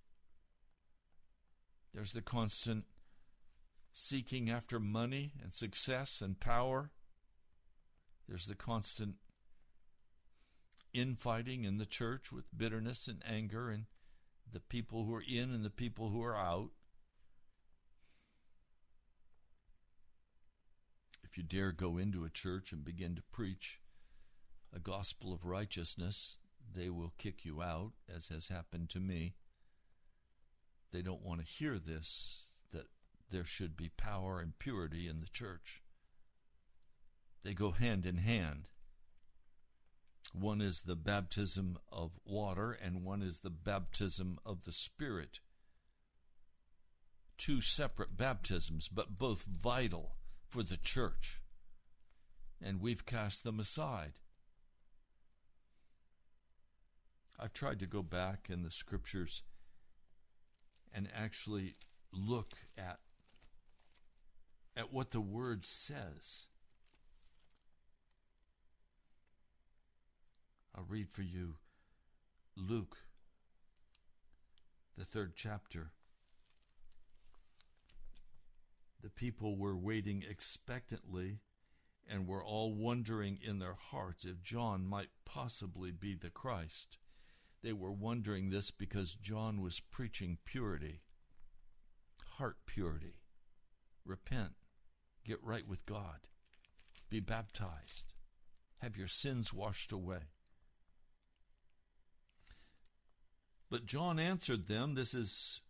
There's 1.92 2.12
the 2.12 2.22
constant 2.22 2.84
seeking 3.92 4.48
after 4.48 4.78
money 4.78 5.32
and 5.42 5.52
success 5.52 6.22
and 6.22 6.38
power. 6.38 6.92
There's 8.28 8.46
the 8.46 8.54
constant 8.54 9.16
infighting 10.92 11.64
in 11.64 11.78
the 11.78 11.86
church 11.86 12.30
with 12.30 12.56
bitterness 12.56 13.08
and 13.08 13.24
anger 13.28 13.70
and 13.70 13.86
the 14.52 14.60
people 14.60 15.04
who 15.04 15.14
are 15.14 15.22
in 15.22 15.52
and 15.52 15.64
the 15.64 15.70
people 15.70 16.10
who 16.10 16.22
are 16.22 16.36
out. 16.36 16.70
If 21.22 21.36
you 21.36 21.44
dare 21.44 21.72
go 21.72 21.96
into 21.98 22.24
a 22.24 22.30
church 22.30 22.72
and 22.72 22.84
begin 22.84 23.14
to 23.14 23.22
preach 23.30 23.80
a 24.74 24.80
gospel 24.80 25.32
of 25.32 25.44
righteousness, 25.44 26.38
they 26.74 26.90
will 26.90 27.12
kick 27.18 27.44
you 27.44 27.62
out, 27.62 27.92
as 28.12 28.28
has 28.28 28.48
happened 28.48 28.90
to 28.90 29.00
me. 29.00 29.34
they 30.92 31.02
don't 31.02 31.22
want 31.22 31.40
to 31.40 31.46
hear 31.46 31.78
this 31.78 32.44
that 32.72 32.86
there 33.30 33.44
should 33.44 33.76
be 33.76 33.90
power 33.96 34.40
and 34.40 34.58
purity 34.58 35.08
in 35.08 35.20
the 35.20 35.28
church. 35.28 35.82
They 37.42 37.54
go 37.54 37.70
hand 37.70 38.06
in 38.06 38.18
hand. 38.18 38.68
One 40.32 40.60
is 40.60 40.82
the 40.82 40.96
baptism 40.96 41.78
of 41.90 42.12
water, 42.24 42.72
and 42.72 43.04
one 43.04 43.22
is 43.22 43.40
the 43.40 43.50
baptism 43.50 44.38
of 44.46 44.64
the 44.64 44.72
Spirit. 44.72 45.40
Two 47.36 47.60
separate 47.60 48.16
baptisms, 48.16 48.88
but 48.88 49.18
both 49.18 49.44
vital 49.44 50.16
for 50.48 50.62
the 50.62 50.76
church. 50.76 51.40
And 52.62 52.80
we've 52.80 53.06
cast 53.06 53.42
them 53.42 53.58
aside. 53.58 54.12
I've 57.38 57.54
tried 57.54 57.80
to 57.80 57.86
go 57.86 58.02
back 58.02 58.48
in 58.50 58.62
the 58.62 58.70
scriptures 58.70 59.42
and 60.92 61.08
actually 61.14 61.76
look 62.12 62.52
at 62.76 63.00
at 64.76 64.92
what 64.92 65.10
the 65.10 65.20
word 65.20 65.64
says. 65.64 66.46
I'll 70.74 70.84
read 70.88 71.10
for 71.10 71.22
you 71.22 71.54
Luke, 72.56 72.98
the 74.96 75.04
third 75.04 75.32
chapter. 75.34 75.92
The 79.02 79.10
people 79.10 79.56
were 79.56 79.76
waiting 79.76 80.22
expectantly 80.28 81.40
and 82.08 82.26
were 82.26 82.44
all 82.44 82.74
wondering 82.74 83.38
in 83.42 83.58
their 83.58 83.74
hearts 83.74 84.24
if 84.24 84.42
John 84.42 84.84
might 84.84 85.10
possibly 85.24 85.90
be 85.90 86.14
the 86.14 86.28
Christ. 86.28 86.98
They 87.62 87.72
were 87.72 87.92
wondering 87.92 88.50
this 88.50 88.70
because 88.70 89.14
John 89.14 89.62
was 89.62 89.80
preaching 89.80 90.38
purity, 90.44 91.02
heart 92.36 92.56
purity. 92.66 93.20
Repent, 94.04 94.52
get 95.24 95.42
right 95.42 95.66
with 95.66 95.86
God, 95.86 96.28
be 97.08 97.20
baptized, 97.20 98.12
have 98.78 98.96
your 98.96 99.08
sins 99.08 99.52
washed 99.52 99.92
away. 99.92 100.30
But 103.70 103.86
John 103.86 104.18
answered 104.18 104.66
them, 104.66 104.94
this 104.94 105.14
is 105.14 105.60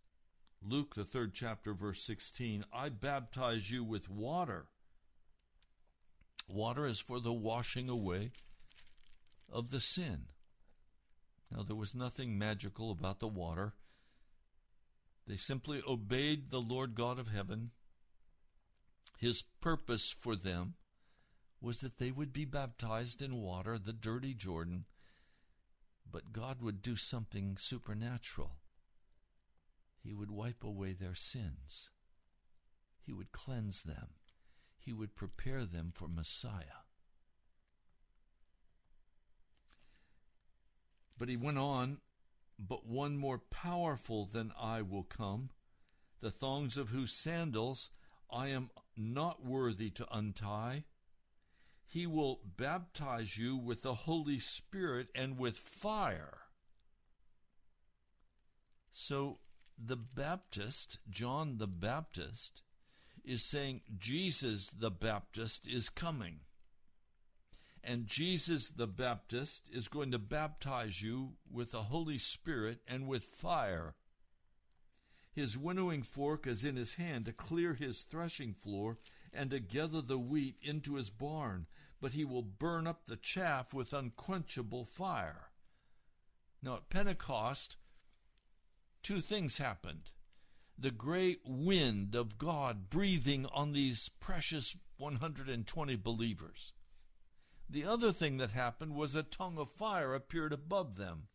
Luke, 0.63 0.95
the 0.95 1.05
third 1.05 1.35
chapter, 1.35 1.75
verse 1.75 2.03
16 2.03 2.65
I 2.73 2.89
baptize 2.89 3.71
you 3.71 3.85
with 3.85 4.11
water. 4.11 4.67
Water 6.49 6.87
is 6.87 6.99
for 6.99 7.21
the 7.21 7.33
washing 7.33 7.89
away 7.89 8.33
of 9.53 9.71
the 9.71 9.81
sin. 9.81 10.25
Now, 11.51 11.63
there 11.63 11.77
was 11.77 11.95
nothing 11.95 12.39
magical 12.39 12.91
about 12.91 13.21
the 13.21 13.29
water. 13.29 13.75
They 15.27 15.37
simply 15.37 15.83
obeyed 15.87 16.51
the 16.51 16.61
Lord 16.61 16.95
God 16.95 17.19
of 17.19 17.29
heaven. 17.29 17.71
His 19.19 19.45
purpose 19.61 20.15
for 20.19 20.35
them 20.35 20.75
was 21.61 21.81
that 21.81 21.99
they 21.99 22.11
would 22.11 22.33
be 22.33 22.45
baptized 22.45 23.21
in 23.21 23.35
water, 23.37 23.79
the 23.79 23.93
dirty 23.93 24.33
Jordan, 24.33 24.87
but 26.11 26.33
God 26.33 26.63
would 26.63 26.83
do 26.83 26.97
something 26.97 27.57
supernatural. 27.59 28.57
He 30.03 30.13
would 30.13 30.31
wipe 30.31 30.65
away 30.65 30.93
their 30.93 31.15
sins, 31.15 31.91
He 33.03 33.13
would 33.13 33.33
cleanse 33.33 33.83
them, 33.83 34.11
He 34.79 34.93
would 34.93 35.15
prepare 35.15 35.67
them 35.67 35.93
for 35.95 36.09
Messiah. 36.09 36.85
But 41.19 41.29
he 41.29 41.37
went 41.37 41.59
on, 41.59 41.99
But 42.59 42.87
one 42.87 43.19
more 43.19 43.39
powerful 43.39 44.25
than 44.25 44.53
I 44.59 44.81
will 44.81 45.03
come, 45.03 45.51
the 46.21 46.31
thongs 46.31 46.79
of 46.79 46.89
whose 46.89 47.13
sandals 47.13 47.91
I 48.31 48.49
am 48.49 48.71
not 48.97 49.45
worthy 49.45 49.91
to 49.91 50.07
untie. 50.11 50.85
He 51.93 52.07
will 52.07 52.39
baptize 52.57 53.37
you 53.37 53.57
with 53.57 53.83
the 53.83 53.95
Holy 53.95 54.39
Spirit 54.39 55.09
and 55.13 55.37
with 55.37 55.57
fire. 55.57 56.39
So 58.93 59.39
the 59.77 59.97
Baptist, 59.97 61.01
John 61.11 61.59
the 61.59 61.67
Baptist, 61.67 62.63
is 63.25 63.43
saying 63.43 63.81
Jesus 63.99 64.71
the 64.71 64.93
Baptist 64.93 65.67
is 65.67 65.89
coming. 65.89 66.43
And 67.83 68.07
Jesus 68.07 68.69
the 68.69 68.87
Baptist 68.87 69.69
is 69.73 69.89
going 69.89 70.13
to 70.13 70.19
baptize 70.21 71.03
you 71.03 71.33
with 71.53 71.73
the 71.73 71.83
Holy 71.83 72.19
Spirit 72.19 72.83
and 72.87 73.09
with 73.09 73.25
fire. 73.25 73.97
His 75.33 75.59
winnowing 75.59 76.05
fork 76.05 76.47
is 76.47 76.63
in 76.63 76.77
his 76.77 76.95
hand 76.95 77.25
to 77.25 77.33
clear 77.33 77.75
his 77.75 78.03
threshing 78.03 78.55
floor 78.55 78.99
and 79.33 79.51
to 79.51 79.61
gather 79.61 80.01
the 80.01 80.19
wheat 80.19 80.57
into 80.63 80.95
his 80.95 81.11
barn, 81.11 81.67
but 82.01 82.13
he 82.13 82.25
will 82.25 82.43
burn 82.43 82.87
up 82.87 83.05
the 83.05 83.17
chaff 83.17 83.75
with 83.75 83.93
unquenchable 83.93 84.85
fire. 84.85 85.51
Now, 86.63 86.77
at 86.77 86.91
Pentecost, 86.91 87.77
two 89.03 89.21
things 89.21 89.59
happened. 89.59 90.11
The 90.79 90.91
great 90.91 91.41
wind 91.45 92.15
of 92.15 92.39
God 92.39 92.89
breathing 92.89 93.47
on 93.47 93.73
these 93.73 94.09
precious 94.21 94.77
120 94.97 95.97
believers. 95.97 96.73
The 97.69 97.85
other 97.85 98.13
thing 98.13 98.39
that 98.39 98.51
happened 98.51 98.95
was 98.95 99.15
a 99.15 99.23
tongue 99.23 99.59
of 99.59 99.71
fire 99.71 100.15
appeared 100.15 100.53
above 100.53 100.97
them, 100.97 101.29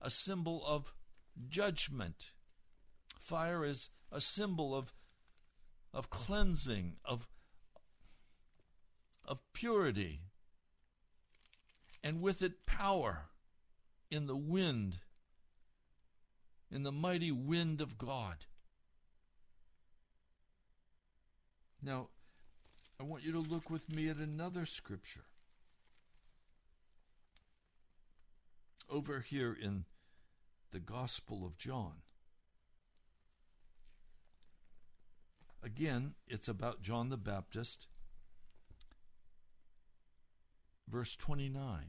a 0.00 0.10
symbol 0.10 0.62
of 0.64 0.94
judgment. 1.48 2.32
Fire 3.18 3.64
is 3.64 3.90
a 4.12 4.20
symbol 4.20 4.74
of, 4.74 4.92
of 5.92 6.10
cleansing, 6.10 6.96
of, 7.04 7.26
of 9.30 9.40
purity, 9.54 10.20
and 12.04 12.20
with 12.20 12.42
it 12.42 12.66
power 12.66 13.28
in 14.10 14.26
the 14.26 14.36
wind, 14.36 14.98
in 16.70 16.82
the 16.82 16.92
mighty 16.92 17.32
wind 17.32 17.80
of 17.80 17.96
God. 17.96 18.44
Now, 21.82 22.08
I 22.98 23.04
want 23.04 23.24
you 23.24 23.32
to 23.32 23.38
look 23.38 23.70
with 23.70 23.90
me 23.90 24.10
at 24.10 24.16
another 24.16 24.66
scripture. 24.66 25.24
over 28.90 29.20
here 29.20 29.56
in 29.58 29.84
the 30.72 30.80
Gospel 30.80 31.46
of 31.46 31.56
John. 31.56 32.02
Again, 35.62 36.14
it's 36.26 36.48
about 36.48 36.82
John 36.82 37.10
the 37.10 37.16
Baptist. 37.16 37.86
Verse 40.90 41.14
29. 41.14 41.84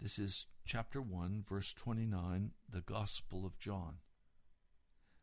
This 0.00 0.18
is 0.18 0.46
chapter 0.66 1.00
1, 1.00 1.44
verse 1.48 1.72
29, 1.72 2.50
the 2.68 2.80
Gospel 2.80 3.46
of 3.46 3.58
John. 3.60 3.98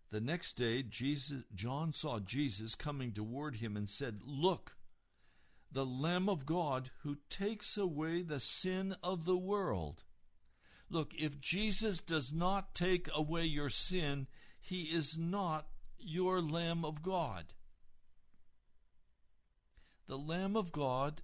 The 0.09 0.21
next 0.21 0.53
day, 0.53 0.83
Jesus, 0.83 1.43
John 1.53 1.91
saw 1.91 2.19
Jesus 2.19 2.75
coming 2.75 3.11
toward 3.11 3.57
him 3.57 3.75
and 3.75 3.89
said, 3.89 4.21
Look, 4.25 4.77
the 5.69 5.85
Lamb 5.85 6.29
of 6.29 6.45
God 6.45 6.91
who 7.03 7.17
takes 7.29 7.77
away 7.77 8.21
the 8.21 8.39
sin 8.39 8.95
of 9.03 9.25
the 9.25 9.37
world. 9.37 10.03
Look, 10.89 11.13
if 11.17 11.41
Jesus 11.41 11.99
does 11.99 12.31
not 12.31 12.73
take 12.73 13.09
away 13.13 13.43
your 13.43 13.69
sin, 13.69 14.27
he 14.61 14.83
is 14.83 15.17
not 15.17 15.67
your 15.99 16.41
Lamb 16.41 16.85
of 16.85 17.03
God. 17.03 17.53
The 20.07 20.17
Lamb 20.17 20.55
of 20.55 20.71
God 20.71 21.21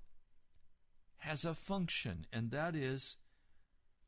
has 1.20 1.43
a 1.45 1.53
function, 1.53 2.26
and 2.32 2.51
that 2.51 2.76
is 2.76 3.18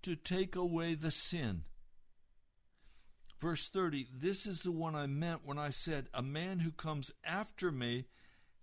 to 0.01 0.15
take 0.15 0.55
away 0.55 0.93
the 0.93 1.11
sin. 1.11 1.63
Verse 3.39 3.67
30 3.69 4.07
This 4.13 4.45
is 4.45 4.61
the 4.61 4.71
one 4.71 4.95
I 4.95 5.07
meant 5.07 5.45
when 5.45 5.57
I 5.57 5.69
said, 5.69 6.09
A 6.13 6.21
man 6.21 6.59
who 6.59 6.71
comes 6.71 7.11
after 7.23 7.71
me 7.71 8.05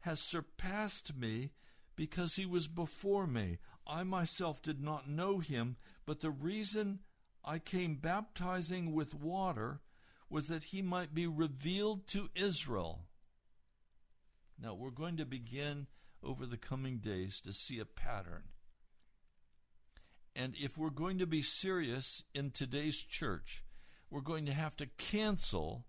has 0.00 0.20
surpassed 0.20 1.16
me 1.16 1.52
because 1.96 2.36
he 2.36 2.46
was 2.46 2.68
before 2.68 3.26
me. 3.26 3.58
I 3.86 4.02
myself 4.02 4.60
did 4.60 4.80
not 4.80 5.08
know 5.08 5.38
him, 5.38 5.76
but 6.04 6.20
the 6.20 6.30
reason 6.30 7.00
I 7.44 7.58
came 7.58 7.96
baptizing 7.96 8.92
with 8.92 9.14
water 9.14 9.80
was 10.28 10.48
that 10.48 10.64
he 10.64 10.82
might 10.82 11.14
be 11.14 11.26
revealed 11.26 12.06
to 12.08 12.30
Israel. 12.34 13.04
Now, 14.60 14.74
we're 14.74 14.90
going 14.90 15.16
to 15.18 15.24
begin 15.24 15.86
over 16.26 16.44
the 16.44 16.56
coming 16.56 16.98
days 16.98 17.40
to 17.40 17.52
see 17.52 17.78
a 17.78 17.84
pattern. 17.84 18.44
And 20.34 20.54
if 20.58 20.76
we're 20.76 20.90
going 20.90 21.18
to 21.18 21.26
be 21.26 21.40
serious 21.40 22.22
in 22.34 22.50
today's 22.50 22.98
church, 22.98 23.62
we're 24.10 24.20
going 24.20 24.44
to 24.46 24.52
have 24.52 24.76
to 24.76 24.86
cancel 24.98 25.86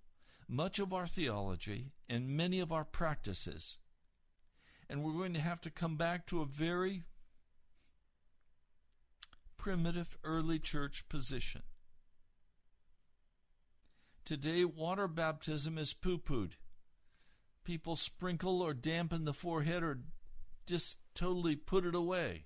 much 0.47 0.79
of 0.79 0.93
our 0.93 1.07
theology 1.07 1.91
and 2.07 2.29
many 2.29 2.59
of 2.59 2.71
our 2.71 2.85
practices 2.85 3.77
and 4.89 5.03
we're 5.03 5.13
going 5.13 5.33
to 5.33 5.41
have 5.41 5.61
to 5.61 5.69
come 5.69 5.95
back 5.97 6.25
to 6.27 6.41
a 6.41 6.45
very 6.45 7.03
primitive 9.57 10.17
early 10.23 10.59
church 10.59 11.07
position. 11.09 11.63
Today, 14.23 14.65
water 14.65 15.07
baptism 15.07 15.77
is 15.77 15.93
poo 15.93 16.17
pooed. 16.17 16.53
People 17.63 17.95
sprinkle 17.95 18.61
or 18.61 18.73
dampen 18.73 19.25
the 19.25 19.33
forehead 19.33 19.83
or 19.83 19.99
just 20.67 20.97
totally 21.15 21.55
put 21.55 21.85
it 21.85 21.95
away. 21.95 22.45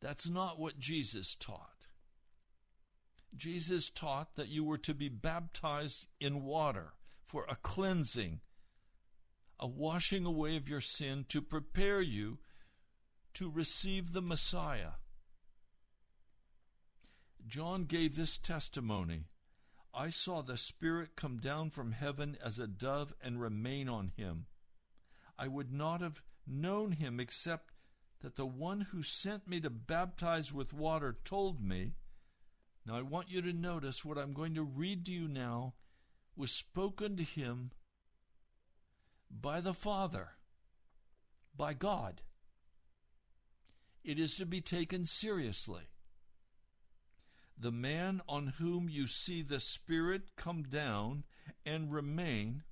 That's 0.00 0.28
not 0.28 0.58
what 0.58 0.78
Jesus 0.78 1.34
taught. 1.34 1.86
Jesus 3.36 3.88
taught 3.90 4.36
that 4.36 4.48
you 4.48 4.64
were 4.64 4.78
to 4.78 4.94
be 4.94 5.08
baptized 5.08 6.06
in 6.20 6.44
water 6.44 6.94
for 7.24 7.44
a 7.48 7.56
cleansing, 7.56 8.40
a 9.58 9.66
washing 9.66 10.26
away 10.26 10.56
of 10.56 10.68
your 10.68 10.80
sin 10.80 11.24
to 11.28 11.40
prepare 11.40 12.00
you 12.00 12.38
to 13.34 13.50
receive 13.50 14.12
the 14.12 14.20
Messiah. 14.20 14.94
John 17.46 17.84
gave 17.84 18.16
this 18.16 18.38
testimony 18.38 19.24
I 19.94 20.08
saw 20.08 20.40
the 20.40 20.56
Spirit 20.56 21.16
come 21.16 21.36
down 21.36 21.68
from 21.68 21.92
heaven 21.92 22.38
as 22.42 22.58
a 22.58 22.66
dove 22.66 23.12
and 23.22 23.40
remain 23.40 23.90
on 23.90 24.12
him. 24.16 24.46
I 25.38 25.48
would 25.48 25.70
not 25.70 26.00
have 26.00 26.22
known 26.46 26.92
him 26.92 27.20
except 27.20 27.72
that 28.20 28.36
the 28.36 28.46
one 28.46 28.82
who 28.92 29.02
sent 29.02 29.48
me 29.48 29.60
to 29.60 29.70
baptize 29.70 30.52
with 30.52 30.72
water 30.72 31.16
told 31.24 31.60
me. 31.60 31.92
Now 32.86 32.96
I 32.96 33.02
want 33.02 33.30
you 33.30 33.42
to 33.42 33.52
notice 33.52 34.04
what 34.04 34.18
I'm 34.18 34.32
going 34.32 34.54
to 34.54 34.62
read 34.62 35.06
to 35.06 35.12
you 35.12 35.28
now 35.28 35.74
was 36.36 36.50
spoken 36.52 37.16
to 37.16 37.22
him 37.22 37.72
by 39.30 39.60
the 39.60 39.74
Father, 39.74 40.30
by 41.56 41.74
God. 41.74 42.22
It 44.04 44.18
is 44.18 44.36
to 44.36 44.46
be 44.46 44.60
taken 44.60 45.06
seriously. 45.06 45.84
The 47.56 47.70
man 47.70 48.22
on 48.28 48.54
whom 48.58 48.88
you 48.88 49.06
see 49.06 49.42
the 49.42 49.60
Spirit 49.60 50.22
come 50.36 50.64
down 50.64 51.24
and 51.64 51.92
remain 51.92 52.62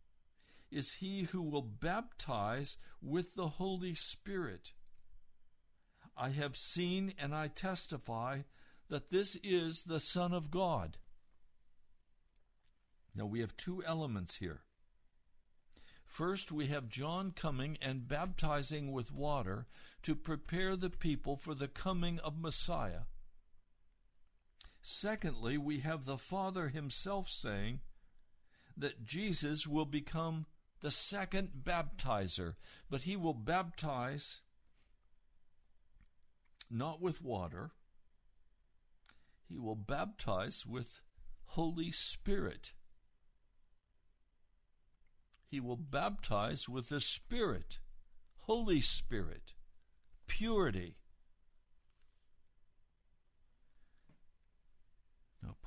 is 0.70 0.94
he 0.94 1.22
who 1.22 1.42
will 1.42 1.62
baptize 1.62 2.76
with 3.02 3.34
the 3.34 3.48
Holy 3.48 3.94
Spirit. 3.94 4.72
I 6.16 6.30
have 6.30 6.56
seen 6.56 7.14
and 7.18 7.34
I 7.34 7.48
testify 7.48 8.40
that 8.88 9.10
this 9.10 9.36
is 9.42 9.84
the 9.84 10.00
Son 10.00 10.32
of 10.32 10.50
God. 10.50 10.98
Now 13.14 13.26
we 13.26 13.40
have 13.40 13.56
two 13.56 13.82
elements 13.84 14.36
here. 14.36 14.62
First, 16.04 16.50
we 16.50 16.66
have 16.66 16.88
John 16.88 17.30
coming 17.30 17.78
and 17.80 18.08
baptizing 18.08 18.90
with 18.90 19.12
water 19.12 19.66
to 20.02 20.16
prepare 20.16 20.74
the 20.74 20.90
people 20.90 21.36
for 21.36 21.54
the 21.54 21.68
coming 21.68 22.18
of 22.18 22.40
Messiah. 22.40 23.02
Secondly, 24.82 25.56
we 25.56 25.80
have 25.80 26.04
the 26.04 26.18
Father 26.18 26.68
himself 26.68 27.28
saying 27.28 27.80
that 28.76 29.04
Jesus 29.04 29.66
will 29.66 29.84
become 29.84 30.46
the 30.80 30.90
second 30.90 31.50
baptizer, 31.62 32.54
but 32.88 33.02
he 33.02 33.16
will 33.16 33.34
baptize 33.34 34.40
not 36.70 37.00
with 37.00 37.22
water, 37.22 37.72
he 39.48 39.58
will 39.58 39.74
baptize 39.74 40.64
with 40.64 41.00
Holy 41.46 41.90
Spirit. 41.90 42.72
He 45.48 45.58
will 45.58 45.76
baptize 45.76 46.68
with 46.68 46.88
the 46.88 47.00
Spirit, 47.00 47.80
Holy 48.42 48.80
Spirit, 48.80 49.54
purity. 50.28 50.94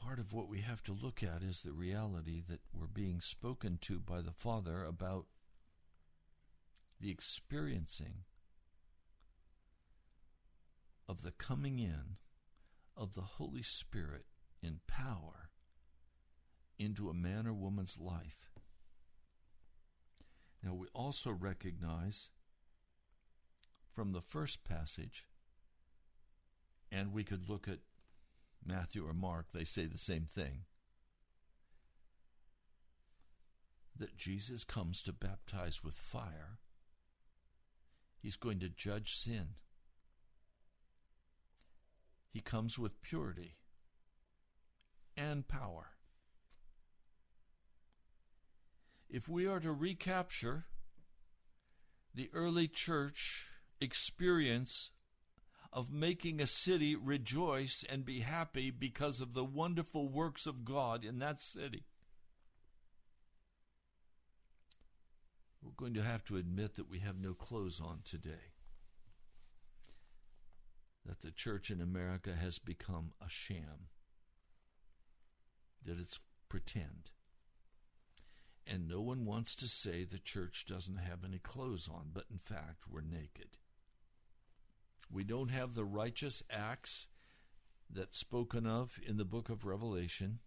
Part 0.04 0.20
of 0.20 0.34
what 0.34 0.50
we 0.50 0.62
have 0.62 0.84
to 0.84 0.92
look 0.92 1.24
at 1.24 1.42
is 1.42 1.62
the 1.62 1.72
reality 1.72 2.42
that 2.50 2.60
we're 2.74 2.88
being 2.88 3.22
spoken 3.22 3.78
to 3.82 4.00
by 4.00 4.22
the 4.22 4.32
Father 4.32 4.84
about 4.84 5.26
the 7.00 7.10
experiencing 7.10 8.24
of 11.08 11.22
the 11.22 11.32
coming 11.32 11.80
in 11.80 12.18
of 12.98 13.14
the 13.14 13.22
Holy 13.22 13.64
Spirit 13.64 14.26
in 14.62 14.80
power 14.88 15.50
into 16.78 17.10
a 17.10 17.14
man 17.14 17.48
or 17.48 17.54
woman's 17.54 17.98
life. 18.00 18.52
Now, 20.64 20.74
we 20.74 20.88
also 20.94 21.32
recognize 21.32 22.30
from 23.94 24.12
the 24.12 24.22
first 24.22 24.64
passage, 24.64 25.28
and 26.92 27.12
we 27.12 27.24
could 27.24 27.50
look 27.50 27.68
at 27.68 27.80
Matthew 28.66 29.08
or 29.08 29.14
Mark, 29.14 29.48
they 29.54 29.64
say 29.64 29.86
the 29.86 29.98
same 29.98 30.28
thing. 30.34 30.62
That 33.98 34.18
Jesus 34.18 34.64
comes 34.64 35.02
to 35.04 35.14
baptize 35.14 35.84
with 35.84 35.96
fire. 35.96 36.60
He's 38.20 38.36
going 38.36 38.60
to 38.60 38.70
judge 38.70 39.16
sin. 39.16 39.50
He 42.32 42.40
comes 42.40 42.80
with 42.80 43.02
purity 43.02 43.58
and 45.16 45.48
power. 45.48 45.92
If 49.10 49.30
we 49.30 49.46
are 49.46 49.60
to 49.60 49.72
recapture 49.72 50.66
the 52.16 52.30
early 52.34 52.68
church 52.68 53.48
experience 53.80 54.92
of 55.74 55.92
making 55.92 56.40
a 56.40 56.48
city 56.48 56.96
rejoice 56.96 57.84
and 57.90 58.06
be 58.06 58.20
happy 58.20 58.70
because 58.70 59.20
of 59.20 59.34
the 59.34 59.44
wonderful 59.44 60.08
works 60.08 60.46
of 60.46 60.64
God 60.64 61.04
in 61.04 61.18
that 61.20 61.42
city. 61.42 61.84
We're 65.64 65.72
going 65.76 65.96
to 65.96 66.04
have 66.04 66.24
to 66.26 66.38
admit 66.38 66.76
that 66.76 66.90
we 66.90 67.00
have 67.00 67.20
no 67.20 67.34
clothes 67.34 67.82
on 67.84 68.02
today. 68.04 68.52
That 71.06 71.22
the 71.22 71.32
church 71.32 71.72
in 71.72 71.82
America 71.82 72.36
has 72.40 72.60
become 72.60 73.14
a 73.20 73.28
sham. 73.28 73.88
That 75.84 76.00
it's 76.00 76.20
pretend. 76.50 77.10
And 78.68 78.88
no 78.88 79.02
one 79.02 79.26
wants 79.26 79.56
to 79.56 79.68
say 79.68 80.04
the 80.04 80.20
church 80.20 80.66
doesn't 80.68 80.98
have 80.98 81.26
any 81.26 81.40
clothes 81.40 81.90
on, 81.92 82.12
but 82.14 82.26
in 82.32 82.38
fact, 82.38 82.84
we're 82.90 83.02
naked. 83.02 83.58
We 85.12 85.24
don't 85.24 85.50
have 85.50 85.74
the 85.74 85.86
righteous 85.86 86.44
acts 86.50 87.08
that's 87.90 88.18
spoken 88.18 88.66
of 88.66 89.00
in 89.06 89.18
the 89.18 89.26
book 89.26 89.50
of 89.50 89.66
Revelation. 89.66 90.40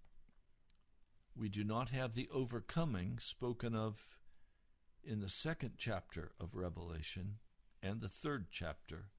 We 1.36 1.48
do 1.48 1.62
not 1.64 1.90
have 1.90 2.14
the 2.14 2.28
overcoming 2.32 3.18
spoken 3.18 3.74
of 3.74 4.18
in 5.04 5.20
the 5.20 5.28
second 5.28 5.74
chapter 5.78 6.32
of 6.40 6.56
Revelation 6.56 7.36
and 7.82 8.00
the 8.00 8.08
third 8.08 8.46
chapter. 8.50 9.10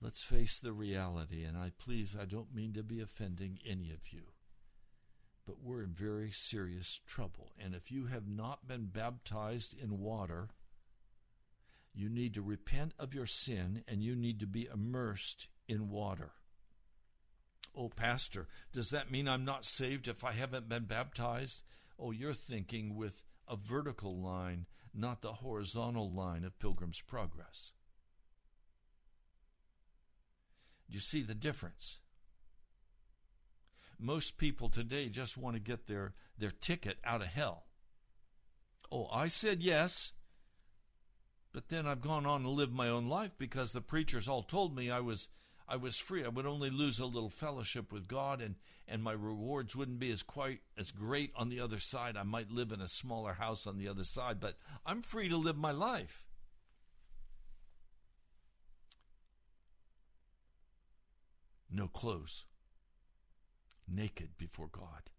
Let's 0.00 0.22
face 0.22 0.60
the 0.60 0.72
reality, 0.72 1.42
and 1.42 1.56
I 1.56 1.72
please, 1.76 2.16
I 2.18 2.24
don't 2.24 2.54
mean 2.54 2.72
to 2.74 2.84
be 2.84 3.00
offending 3.00 3.58
any 3.66 3.90
of 3.90 4.12
you, 4.12 4.28
but 5.44 5.56
we're 5.60 5.82
in 5.82 5.92
very 5.92 6.30
serious 6.30 7.00
trouble. 7.04 7.52
And 7.58 7.74
if 7.74 7.90
you 7.90 8.06
have 8.06 8.28
not 8.28 8.68
been 8.68 8.86
baptized 8.86 9.74
in 9.76 9.98
water, 9.98 10.50
you 11.98 12.08
need 12.08 12.34
to 12.34 12.42
repent 12.42 12.94
of 12.96 13.12
your 13.12 13.26
sin 13.26 13.82
and 13.88 14.04
you 14.04 14.14
need 14.14 14.38
to 14.38 14.46
be 14.46 14.68
immersed 14.72 15.48
in 15.66 15.90
water. 15.90 16.30
Oh, 17.76 17.88
Pastor, 17.88 18.46
does 18.72 18.90
that 18.90 19.10
mean 19.10 19.26
I'm 19.26 19.44
not 19.44 19.66
saved 19.66 20.06
if 20.06 20.22
I 20.22 20.30
haven't 20.30 20.68
been 20.68 20.84
baptized? 20.84 21.62
Oh, 21.98 22.12
you're 22.12 22.34
thinking 22.34 22.94
with 22.94 23.24
a 23.48 23.56
vertical 23.56 24.16
line, 24.16 24.66
not 24.94 25.22
the 25.22 25.32
horizontal 25.32 26.08
line 26.08 26.44
of 26.44 26.58
Pilgrim's 26.60 27.00
Progress. 27.00 27.72
You 30.88 31.00
see 31.00 31.22
the 31.22 31.34
difference? 31.34 31.98
Most 33.98 34.38
people 34.38 34.68
today 34.68 35.08
just 35.08 35.36
want 35.36 35.56
to 35.56 35.60
get 35.60 35.88
their, 35.88 36.14
their 36.38 36.52
ticket 36.52 36.98
out 37.04 37.22
of 37.22 37.28
hell. 37.28 37.64
Oh, 38.92 39.08
I 39.12 39.26
said 39.26 39.64
yes. 39.64 40.12
But 41.52 41.68
then 41.68 41.86
I've 41.86 42.00
gone 42.00 42.26
on 42.26 42.42
to 42.42 42.50
live 42.50 42.72
my 42.72 42.88
own 42.88 43.08
life 43.08 43.32
because 43.38 43.72
the 43.72 43.80
preachers 43.80 44.28
all 44.28 44.42
told 44.42 44.76
me 44.76 44.90
I 44.90 45.00
was 45.00 45.28
I 45.70 45.76
was 45.76 45.98
free. 45.98 46.24
I 46.24 46.28
would 46.28 46.46
only 46.46 46.70
lose 46.70 46.98
a 46.98 47.04
little 47.04 47.28
fellowship 47.28 47.92
with 47.92 48.08
God 48.08 48.40
and, 48.40 48.54
and 48.86 49.02
my 49.02 49.12
rewards 49.12 49.76
wouldn't 49.76 49.98
be 49.98 50.10
as 50.10 50.22
quite 50.22 50.60
as 50.78 50.90
great 50.90 51.30
on 51.36 51.50
the 51.50 51.60
other 51.60 51.78
side. 51.78 52.16
I 52.16 52.22
might 52.22 52.50
live 52.50 52.72
in 52.72 52.80
a 52.80 52.88
smaller 52.88 53.34
house 53.34 53.66
on 53.66 53.76
the 53.76 53.86
other 53.86 54.04
side, 54.04 54.40
but 54.40 54.54
I'm 54.86 55.02
free 55.02 55.28
to 55.28 55.36
live 55.36 55.58
my 55.58 55.72
life. 55.72 56.24
No 61.70 61.86
clothes. 61.86 62.46
Naked 63.86 64.38
before 64.38 64.68
God 64.68 65.10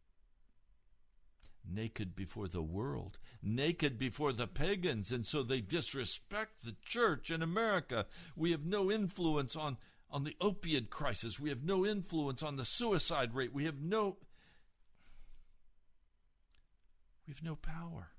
naked 1.69 2.15
before 2.15 2.47
the 2.47 2.61
world, 2.61 3.17
naked 3.41 3.97
before 3.97 4.33
the 4.33 4.47
pagans, 4.47 5.11
and 5.11 5.25
so 5.25 5.43
they 5.43 5.61
disrespect 5.61 6.63
the 6.63 6.75
church 6.85 7.31
in 7.31 7.41
America. 7.41 8.05
We 8.35 8.51
have 8.51 8.65
no 8.65 8.91
influence 8.91 9.55
on, 9.55 9.77
on 10.09 10.23
the 10.23 10.35
opiate 10.41 10.89
crisis. 10.89 11.39
We 11.39 11.49
have 11.49 11.63
no 11.63 11.85
influence 11.85 12.43
on 12.43 12.55
the 12.55 12.65
suicide 12.65 13.33
rate. 13.33 13.53
We 13.53 13.65
have 13.65 13.81
no 13.81 14.17
we 17.27 17.35
have 17.35 17.43
no 17.43 17.55
power 17.55 18.09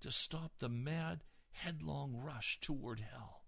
to 0.00 0.12
stop 0.12 0.52
the 0.58 0.68
mad, 0.68 1.24
headlong 1.52 2.14
rush 2.14 2.60
toward 2.60 3.00
hell. 3.00 3.44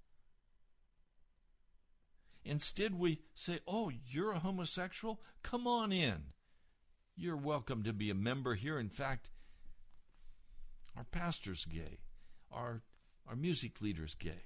Instead, 2.44 2.94
we 2.98 3.20
say, 3.34 3.60
Oh, 3.66 3.92
you're 4.06 4.32
a 4.32 4.38
homosexual? 4.38 5.20
Come 5.42 5.66
on 5.66 5.92
in. 5.92 6.32
You're 7.16 7.36
welcome 7.36 7.82
to 7.84 7.92
be 7.92 8.10
a 8.10 8.14
member 8.14 8.54
here. 8.54 8.78
In 8.78 8.88
fact, 8.88 9.28
our 10.96 11.04
pastor's 11.04 11.64
gay, 11.64 11.98
our, 12.50 12.82
our 13.28 13.36
music 13.36 13.80
leader's 13.80 14.14
gay. 14.14 14.44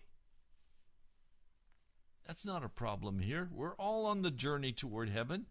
That's 2.27 2.45
not 2.45 2.64
a 2.64 2.69
problem 2.69 3.21
here. 3.21 3.49
We're 3.53 3.77
all 3.77 4.05
on 4.07 4.23
the 4.23 4.33
journey 4.33 4.73
toward 4.73 5.09
heaven. 5.09 5.47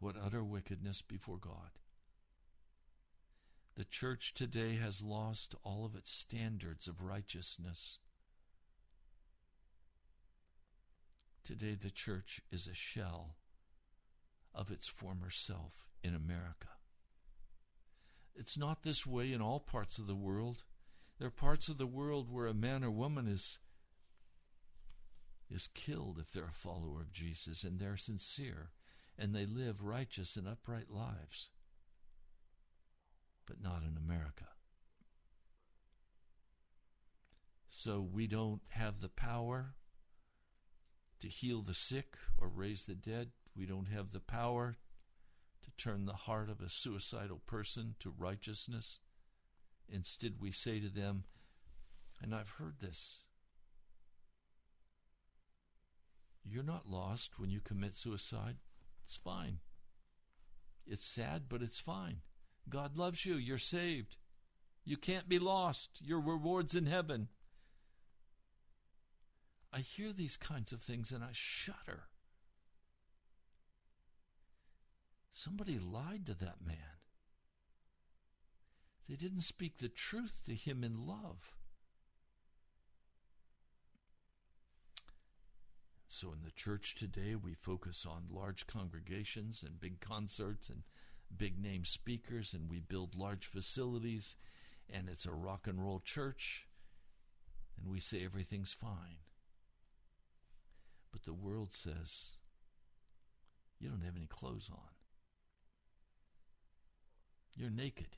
What 0.00 0.16
utter 0.22 0.42
wickedness 0.42 1.00
before 1.00 1.38
God. 1.38 1.78
The 3.76 3.84
church 3.84 4.34
today 4.34 4.76
has 4.76 5.02
lost 5.02 5.54
all 5.62 5.84
of 5.84 5.94
its 5.94 6.12
standards 6.12 6.86
of 6.86 7.02
righteousness. 7.02 7.98
Today, 11.44 11.74
the 11.74 11.90
church 11.90 12.40
is 12.50 12.66
a 12.66 12.74
shell 12.74 13.36
of 14.54 14.70
its 14.70 14.88
former 14.88 15.30
self 15.30 15.88
in 16.02 16.14
America. 16.14 16.68
It's 18.36 18.58
not 18.58 18.82
this 18.82 19.06
way 19.06 19.32
in 19.32 19.40
all 19.40 19.60
parts 19.60 19.98
of 19.98 20.06
the 20.06 20.14
world. 20.14 20.64
There 21.18 21.28
are 21.28 21.32
parts 21.32 21.68
of 21.68 21.78
the 21.78 21.86
world 21.86 22.30
where 22.30 22.46
a 22.46 22.54
man 22.54 22.84
or 22.84 22.90
woman 22.90 23.28
is 23.28 23.58
is 25.50 25.68
killed 25.68 26.18
if 26.18 26.32
they're 26.32 26.46
a 26.46 26.52
follower 26.52 27.02
of 27.02 27.12
Jesus 27.12 27.64
and 27.64 27.78
they're 27.78 27.98
sincere 27.98 28.70
and 29.18 29.34
they 29.34 29.46
live 29.46 29.82
righteous 29.82 30.36
and 30.36 30.48
upright 30.48 30.90
lives. 30.90 31.50
But 33.46 33.62
not 33.62 33.82
in 33.82 33.96
America. 33.96 34.46
So 37.68 38.00
we 38.00 38.26
don't 38.26 38.62
have 38.68 39.00
the 39.00 39.08
power 39.08 39.74
to 41.20 41.28
heal 41.28 41.60
the 41.60 41.74
sick 41.74 42.16
or 42.38 42.48
raise 42.48 42.86
the 42.86 42.94
dead. 42.94 43.30
We 43.56 43.66
don't 43.66 43.88
have 43.88 44.12
the 44.12 44.20
power 44.20 44.76
to 45.62 45.70
turn 45.82 46.06
the 46.06 46.12
heart 46.12 46.50
of 46.50 46.60
a 46.60 46.68
suicidal 46.68 47.40
person 47.46 47.94
to 48.00 48.14
righteousness. 48.16 48.98
Instead, 49.88 50.34
we 50.40 50.50
say 50.50 50.80
to 50.80 50.88
them, 50.88 51.24
and 52.22 52.34
I've 52.34 52.50
heard 52.58 52.80
this 52.80 53.20
you're 56.46 56.62
not 56.62 56.90
lost 56.90 57.38
when 57.38 57.50
you 57.50 57.60
commit 57.60 57.96
suicide. 57.96 58.56
It's 59.04 59.16
fine. 59.16 59.60
It's 60.86 61.04
sad, 61.04 61.44
but 61.48 61.62
it's 61.62 61.80
fine. 61.80 62.18
God 62.68 62.96
loves 62.96 63.24
you. 63.24 63.36
You're 63.36 63.56
saved. 63.56 64.16
You 64.84 64.98
can't 64.98 65.28
be 65.28 65.38
lost. 65.38 66.00
Your 66.02 66.20
reward's 66.20 66.74
in 66.74 66.86
heaven. 66.86 67.28
I 69.72 69.80
hear 69.80 70.12
these 70.12 70.36
kinds 70.36 70.72
of 70.72 70.82
things 70.82 71.10
and 71.10 71.24
I 71.24 71.30
shudder. 71.32 72.04
Somebody 75.36 75.80
lied 75.80 76.26
to 76.26 76.34
that 76.34 76.64
man. 76.64 76.76
They 79.08 79.16
didn't 79.16 79.40
speak 79.40 79.78
the 79.78 79.88
truth 79.88 80.42
to 80.46 80.54
him 80.54 80.84
in 80.84 81.08
love. 81.08 81.56
So, 86.06 86.28
in 86.28 86.42
the 86.44 86.52
church 86.52 86.94
today, 86.94 87.34
we 87.34 87.54
focus 87.54 88.06
on 88.08 88.32
large 88.32 88.68
congregations 88.68 89.64
and 89.66 89.80
big 89.80 90.00
concerts 90.00 90.68
and 90.68 90.84
big 91.36 91.60
name 91.60 91.84
speakers, 91.84 92.54
and 92.54 92.70
we 92.70 92.78
build 92.78 93.16
large 93.16 93.46
facilities, 93.46 94.36
and 94.88 95.08
it's 95.08 95.26
a 95.26 95.32
rock 95.32 95.66
and 95.66 95.84
roll 95.84 95.98
church, 95.98 96.68
and 97.76 97.90
we 97.90 97.98
say 97.98 98.24
everything's 98.24 98.72
fine. 98.72 99.18
But 101.10 101.24
the 101.24 101.34
world 101.34 101.72
says, 101.72 102.36
you 103.80 103.88
don't 103.88 104.04
have 104.04 104.16
any 104.16 104.28
clothes 104.28 104.70
on. 104.72 104.93
You're 107.56 107.70
naked. 107.70 108.16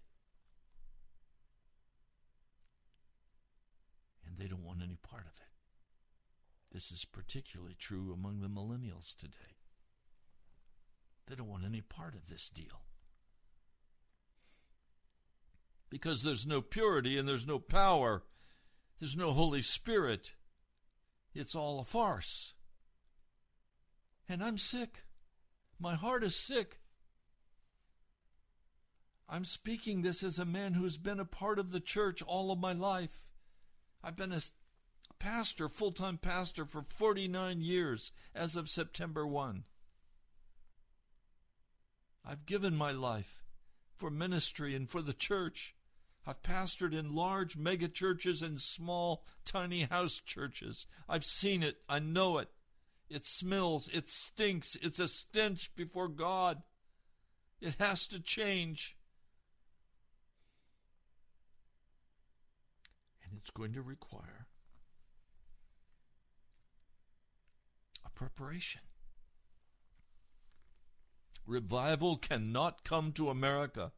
And 4.27 4.39
they 4.39 4.49
don't 4.49 4.65
want 4.65 4.83
any 4.83 4.97
part 4.97 5.23
of 5.23 5.29
it. 5.29 6.73
This 6.73 6.91
is 6.91 7.05
particularly 7.05 7.75
true 7.79 8.13
among 8.13 8.41
the 8.41 8.49
millennials 8.49 9.17
today. 9.17 9.57
They 11.27 11.35
don't 11.35 11.49
want 11.49 11.65
any 11.65 11.81
part 11.81 12.15
of 12.15 12.29
this 12.29 12.49
deal. 12.49 12.83
Because 15.91 16.23
there's 16.23 16.47
no 16.47 16.61
purity 16.61 17.19
and 17.19 17.29
there's 17.29 17.47
no 17.47 17.59
power, 17.59 18.25
there's 19.01 19.17
no 19.17 19.33
Holy 19.33 19.63
Spirit. 19.63 20.33
It's 21.35 21.55
all 21.55 21.81
a 21.81 21.85
farce. 21.85 22.55
And 24.29 24.43
I'm 24.43 24.59
sick. 24.59 25.05
My 25.79 25.95
heart 25.95 26.25
is 26.25 26.35
sick. 26.35 26.81
I'm 29.29 29.45
speaking 29.45 30.03
this 30.03 30.23
as 30.23 30.39
a 30.39 30.45
man 30.45 30.75
who's 30.75 30.99
been 30.99 31.19
a 31.19 31.25
part 31.25 31.59
of 31.59 31.73
the 31.73 31.81
church 31.81 32.23
all 32.23 32.53
of 32.53 32.59
my 32.59 32.73
life. 32.73 33.25
I've 34.03 34.17
been 34.17 34.33
a 34.33 34.41
pastor, 35.19 35.69
full 35.69 35.93
time 35.93 36.19
pastor, 36.19 36.65
for 36.65 36.83
49 36.83 37.61
years 37.61 38.13
as 38.35 38.55
of 38.55 38.69
September 38.69 39.27
1. 39.27 39.65
I've 42.25 42.47
given 42.47 42.77
my 42.77 42.93
life 42.93 43.45
for 43.97 44.11
ministry 44.11 44.75
and 44.75 44.89
for 44.89 45.03
the 45.03 45.13
church. 45.13 45.75
I've 46.27 46.43
pastored 46.43 46.93
in 46.93 47.15
large 47.15 47.57
mega 47.57 47.89
churches 47.89 48.43
and 48.43 48.61
small, 48.61 49.25
tiny 49.45 49.85
house 49.85 50.21
churches. 50.25 50.87
I've 51.09 51.25
seen 51.25 51.63
it. 51.63 51.77
I 51.89 52.01
know 52.01 52.39
it. 52.39 52.49
It 53.09 53.27
smells. 53.27 53.89
It 53.93 54.09
stinks. 54.09 54.77
It's 54.83 54.99
a 54.99 55.07
stench 55.07 55.71
before 55.77 56.09
God. 56.09 56.63
It 57.61 57.77
has 57.79 58.09
to 58.09 58.21
change. 58.21 58.97
It's 63.47 63.53
going 63.53 63.75
to 63.75 63.81
require 63.83 64.49
a 68.05 68.11
preparation. 68.11 68.81
Revival 71.47 72.17
cannot 72.17 72.83
come 72.83 73.13
to 73.13 73.31
America 73.31 73.93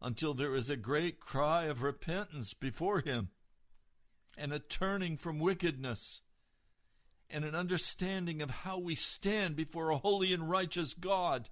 until 0.00 0.32
there 0.32 0.54
is 0.54 0.70
a 0.70 0.76
great 0.76 1.20
cry 1.20 1.64
of 1.64 1.82
repentance 1.82 2.54
before 2.54 3.00
Him 3.00 3.28
and 4.38 4.50
a 4.50 4.58
turning 4.58 5.18
from 5.18 5.40
wickedness 5.40 6.22
and 7.28 7.44
an 7.44 7.54
understanding 7.54 8.40
of 8.40 8.48
how 8.48 8.78
we 8.78 8.94
stand 8.94 9.56
before 9.56 9.90
a 9.90 9.98
holy 9.98 10.32
and 10.32 10.48
righteous 10.48 10.94
God. 10.94 11.50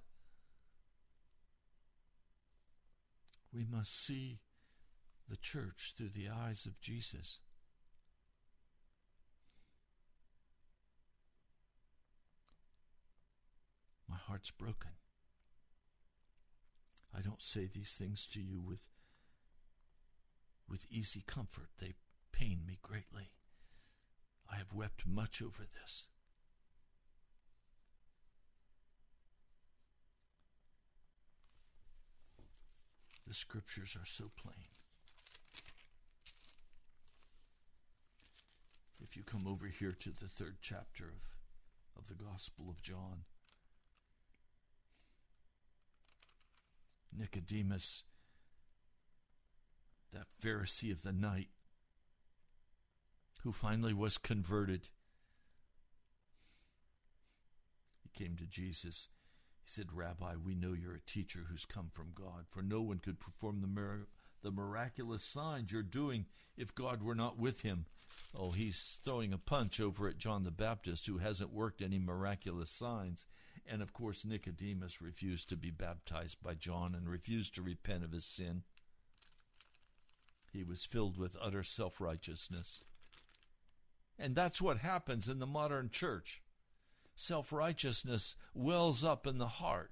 We 3.53 3.67
must 3.69 4.03
see 4.03 4.39
the 5.29 5.37
church 5.37 5.93
through 5.97 6.09
the 6.09 6.29
eyes 6.29 6.65
of 6.65 6.79
Jesus. 6.79 7.39
My 14.07 14.17
heart's 14.17 14.51
broken. 14.51 14.91
I 17.17 17.21
don't 17.21 17.41
say 17.41 17.69
these 17.73 17.95
things 17.97 18.27
to 18.27 18.41
you 18.41 18.59
with 18.59 18.89
with 20.67 20.85
easy 20.89 21.23
comfort. 21.25 21.69
They 21.79 21.93
pain 22.31 22.61
me 22.65 22.79
greatly. 22.81 23.31
I 24.51 24.57
have 24.57 24.73
wept 24.73 25.05
much 25.05 25.41
over 25.41 25.63
this. 25.81 26.07
The 33.27 33.33
scriptures 33.33 33.95
are 33.99 34.05
so 34.05 34.31
plain. 34.35 34.74
If 39.01 39.15
you 39.15 39.23
come 39.23 39.45
over 39.47 39.67
here 39.67 39.91
to 39.91 40.09
the 40.09 40.27
third 40.27 40.57
chapter 40.61 41.05
of, 41.05 42.01
of 42.03 42.07
the 42.07 42.23
Gospel 42.23 42.65
of 42.69 42.81
John, 42.81 43.23
Nicodemus, 47.17 48.03
that 50.13 50.27
Pharisee 50.41 50.91
of 50.91 51.03
the 51.03 51.11
night, 51.11 51.49
who 53.43 53.51
finally 53.51 53.93
was 53.93 54.17
converted. 54.17 54.89
He 58.01 58.09
came 58.23 58.35
to 58.37 58.47
Jesus. 58.47 59.07
He 59.63 59.69
said, 59.69 59.93
Rabbi, 59.93 60.33
we 60.43 60.55
know 60.55 60.73
you're 60.73 60.95
a 60.95 61.11
teacher 61.11 61.41
who's 61.47 61.65
come 61.65 61.89
from 61.91 62.13
God, 62.15 62.45
for 62.49 62.63
no 62.63 62.81
one 62.81 62.97
could 62.97 63.19
perform 63.19 63.61
the, 63.61 63.67
mir- 63.67 64.07
the 64.41 64.51
miraculous 64.51 65.23
signs 65.23 65.71
you're 65.71 65.83
doing 65.83 66.25
if 66.57 66.73
God 66.73 67.03
were 67.03 67.13
not 67.13 67.37
with 67.37 67.61
him. 67.61 67.85
Oh, 68.37 68.51
he's 68.51 68.99
throwing 69.03 69.33
a 69.33 69.37
punch 69.37 69.79
over 69.79 70.07
at 70.07 70.17
John 70.17 70.43
the 70.43 70.51
Baptist, 70.51 71.07
who 71.07 71.19
hasn't 71.19 71.53
worked 71.53 71.81
any 71.81 71.99
miraculous 71.99 72.69
signs. 72.69 73.25
And 73.65 73.81
of 73.81 73.93
course, 73.93 74.25
Nicodemus 74.25 75.01
refused 75.01 75.49
to 75.49 75.57
be 75.57 75.71
baptized 75.71 76.43
by 76.43 76.53
John 76.53 76.93
and 76.93 77.09
refused 77.09 77.55
to 77.55 77.61
repent 77.61 78.03
of 78.03 78.11
his 78.11 78.25
sin. 78.25 78.63
He 80.51 80.63
was 80.63 80.85
filled 80.85 81.17
with 81.17 81.37
utter 81.41 81.63
self 81.63 81.99
righteousness. 81.99 82.81
And 84.17 84.35
that's 84.35 84.61
what 84.61 84.77
happens 84.77 85.27
in 85.27 85.39
the 85.39 85.45
modern 85.45 85.89
church. 85.89 86.41
Self 87.15 87.51
righteousness 87.51 88.35
wells 88.53 89.03
up 89.03 89.25
in 89.25 89.37
the 89.37 89.47
heart. 89.47 89.91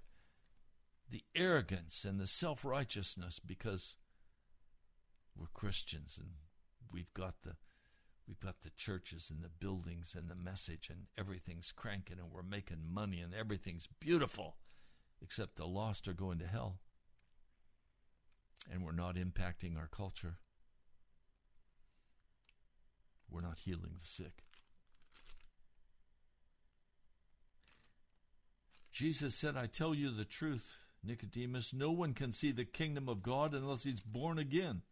The 1.09 1.23
arrogance 1.35 2.05
and 2.05 2.19
the 2.19 2.27
self 2.27 2.63
righteousness 2.63 3.39
because 3.39 3.97
we're 5.35 5.47
Christians 5.53 6.17
and 6.19 6.31
we've 6.91 7.13
got 7.13 7.35
the 7.43 7.55
we've 8.27 8.39
got 8.39 8.61
the 8.63 8.69
churches 8.71 9.29
and 9.29 9.43
the 9.43 9.49
buildings 9.49 10.15
and 10.17 10.29
the 10.29 10.35
message 10.35 10.89
and 10.89 11.07
everything's 11.17 11.71
cranking 11.71 12.17
and 12.19 12.31
we're 12.31 12.43
making 12.43 12.77
money 12.89 13.19
and 13.19 13.33
everything's 13.33 13.87
beautiful 13.99 14.57
except 15.21 15.55
the 15.55 15.65
lost 15.65 16.07
are 16.07 16.13
going 16.13 16.39
to 16.39 16.47
hell. 16.47 16.79
And 18.71 18.83
we're 18.83 18.91
not 18.91 19.15
impacting 19.15 19.77
our 19.77 19.87
culture. 19.87 20.37
We're 23.29 23.41
not 23.41 23.59
healing 23.59 23.95
the 23.99 24.07
sick. 24.07 24.43
Jesus 28.91 29.33
said 29.33 29.57
I 29.57 29.65
tell 29.65 29.95
you 29.95 30.11
the 30.11 30.23
truth 30.23 30.83
Nicodemus 31.03 31.73
no 31.73 31.91
one 31.91 32.13
can 32.13 32.31
see 32.31 32.51
the 32.51 32.63
kingdom 32.63 33.09
of 33.09 33.23
God 33.23 33.53
unless 33.53 33.83
he's 33.83 34.01
born 34.01 34.37
again 34.37 34.83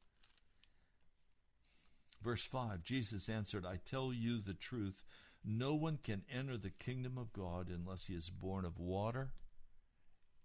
Verse 2.24 2.44
5 2.44 2.84
Jesus 2.84 3.30
answered, 3.30 3.66
I 3.66 3.80
tell 3.84 4.14
you 4.14 4.42
the 4.42 4.54
truth. 4.54 5.04
No 5.44 5.74
one 5.74 5.98
can 6.04 6.22
enter 6.32 6.58
the 6.58 6.70
kingdom 6.70 7.18
of 7.18 7.34
God 7.34 7.68
unless 7.70 8.06
he 8.06 8.14
is 8.14 8.30
born 8.30 8.64
of 8.64 8.78
water 8.78 9.32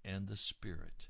and 0.03 0.27
the 0.27 0.37
Spirit. 0.37 1.09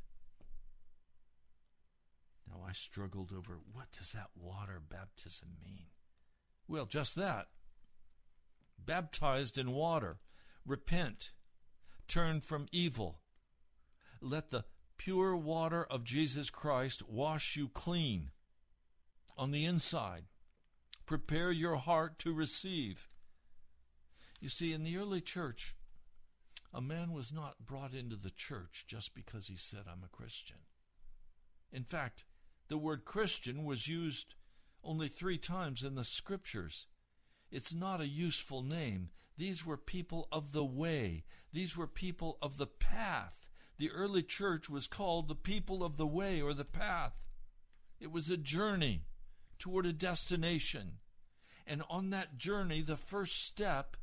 Now 2.48 2.64
I 2.68 2.72
struggled 2.72 3.32
over 3.36 3.58
what 3.72 3.92
does 3.92 4.12
that 4.12 4.30
water 4.34 4.80
baptism 4.88 5.50
mean? 5.64 5.86
Well, 6.66 6.86
just 6.86 7.14
that. 7.16 7.46
Baptized 8.84 9.56
in 9.56 9.70
water. 9.70 10.18
Repent. 10.64 11.30
Turn 12.08 12.40
from 12.40 12.66
evil. 12.72 13.20
Let 14.20 14.50
the 14.50 14.64
pure 14.98 15.36
water 15.36 15.84
of 15.84 16.02
Jesus 16.02 16.50
Christ 16.50 17.08
wash 17.08 17.56
you 17.56 17.68
clean 17.68 18.30
on 19.36 19.50
the 19.50 19.64
inside 19.64 20.24
prepare 21.07 21.52
your 21.52 21.76
heart 21.76 22.18
to 22.18 22.32
receive. 22.32 23.09
You 24.40 24.48
see, 24.48 24.72
in 24.72 24.82
the 24.82 24.96
early 24.96 25.20
church, 25.20 25.76
a 26.74 26.80
man 26.80 27.12
was 27.12 27.32
not 27.32 27.64
brought 27.64 27.94
into 27.94 28.16
the 28.16 28.30
church 28.30 28.84
just 28.86 29.14
because 29.14 29.46
he 29.46 29.57
said, 29.57 29.84
I'm 29.86 30.04
a 30.04 30.14
Christian. 30.14 30.59
In 31.72 31.84
fact, 31.84 32.24
the 32.68 32.76
word 32.76 33.04
Christian 33.04 33.64
was 33.64 33.88
used 33.88 34.34
only 34.82 35.09
three 35.09 35.38
times 35.38 35.82
in 35.82 35.94
the 35.94 36.04
scriptures. 36.04 36.86
It's 37.50 37.74
not 37.74 38.00
a 38.00 38.09
useful 38.09 38.62
name. 38.62 39.11
These 39.38 39.64
were 39.64 39.76
people 39.76 40.28
of 40.32 40.52
the 40.52 40.64
way, 40.64 41.24
these 41.52 41.76
were 41.76 41.86
people 41.86 42.38
of 42.42 42.59
the 42.59 42.66
path. 42.66 43.48
The 43.78 43.90
early 43.90 44.22
church 44.22 44.70
was 44.70 44.86
called 44.86 45.28
the 45.28 45.34
people 45.34 45.84
of 45.84 45.98
the 45.98 46.07
way 46.07 46.40
or 46.40 46.54
the 46.54 46.64
path. 46.64 47.22
It 48.00 48.11
was 48.11 48.30
a 48.30 48.38
journey 48.38 49.04
toward 49.59 49.86
a 49.86 49.92
destination. 49.92 50.98
And 51.66 51.82
on 51.90 52.11
that 52.11 52.38
journey, 52.38 52.82
the 52.82 52.96
first 52.96 53.44
step 53.44 53.96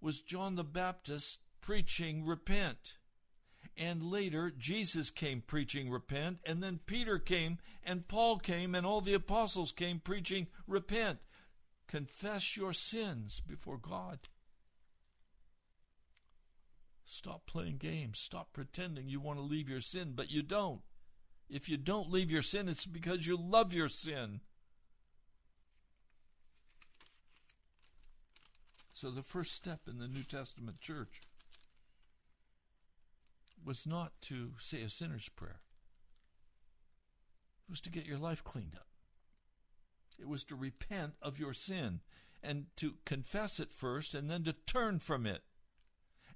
was 0.00 0.20
John 0.20 0.56
the 0.56 0.64
Baptist 0.64 1.40
preaching, 1.60 2.26
Repent. 2.26 2.94
And 3.76 4.02
later, 4.02 4.52
Jesus 4.56 5.10
came 5.10 5.40
preaching, 5.40 5.90
Repent. 5.90 6.38
And 6.44 6.62
then 6.62 6.80
Peter 6.86 7.18
came, 7.18 7.58
and 7.82 8.06
Paul 8.06 8.38
came, 8.38 8.74
and 8.74 8.86
all 8.86 9.00
the 9.00 9.14
apostles 9.14 9.72
came 9.72 10.00
preaching, 10.00 10.48
Repent. 10.66 11.18
Confess 11.86 12.56
your 12.56 12.72
sins 12.72 13.40
before 13.40 13.78
God. 13.78 14.20
Stop 17.04 17.46
playing 17.46 17.76
games. 17.76 18.18
Stop 18.18 18.52
pretending 18.52 19.08
you 19.08 19.20
want 19.20 19.38
to 19.38 19.44
leave 19.44 19.68
your 19.68 19.80
sin, 19.80 20.12
but 20.14 20.30
you 20.30 20.42
don't. 20.42 20.80
If 21.48 21.68
you 21.68 21.76
don't 21.76 22.10
leave 22.10 22.30
your 22.30 22.42
sin, 22.42 22.68
it's 22.68 22.86
because 22.86 23.26
you 23.26 23.36
love 23.36 23.72
your 23.72 23.88
sin. 23.88 24.40
So 28.94 29.10
the 29.10 29.24
first 29.24 29.52
step 29.52 29.80
in 29.88 29.98
the 29.98 30.06
New 30.06 30.22
Testament 30.22 30.80
church 30.80 31.20
was 33.62 33.88
not 33.88 34.12
to 34.22 34.52
say 34.60 34.82
a 34.82 34.88
sinner's 34.88 35.28
prayer. 35.28 35.60
It 37.66 37.72
was 37.72 37.80
to 37.80 37.90
get 37.90 38.06
your 38.06 38.18
life 38.18 38.44
cleaned 38.44 38.76
up. 38.76 38.86
It 40.16 40.28
was 40.28 40.44
to 40.44 40.54
repent 40.54 41.14
of 41.20 41.40
your 41.40 41.52
sin 41.52 42.02
and 42.40 42.66
to 42.76 42.94
confess 43.04 43.58
it 43.58 43.72
first 43.72 44.14
and 44.14 44.30
then 44.30 44.44
to 44.44 44.52
turn 44.52 45.00
from 45.00 45.26
it 45.26 45.42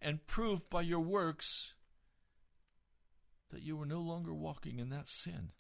and 0.03 0.27
prove 0.27 0.69
by 0.69 0.83
your 0.83 1.01
works 1.01 1.75
that 3.53 3.63
you 3.63 3.77
were 3.77 3.87
no 3.87 4.01
longer 4.01 4.35
walking 4.35 4.81
in 4.81 4.89
that 4.89 5.09
sin. 5.09 5.51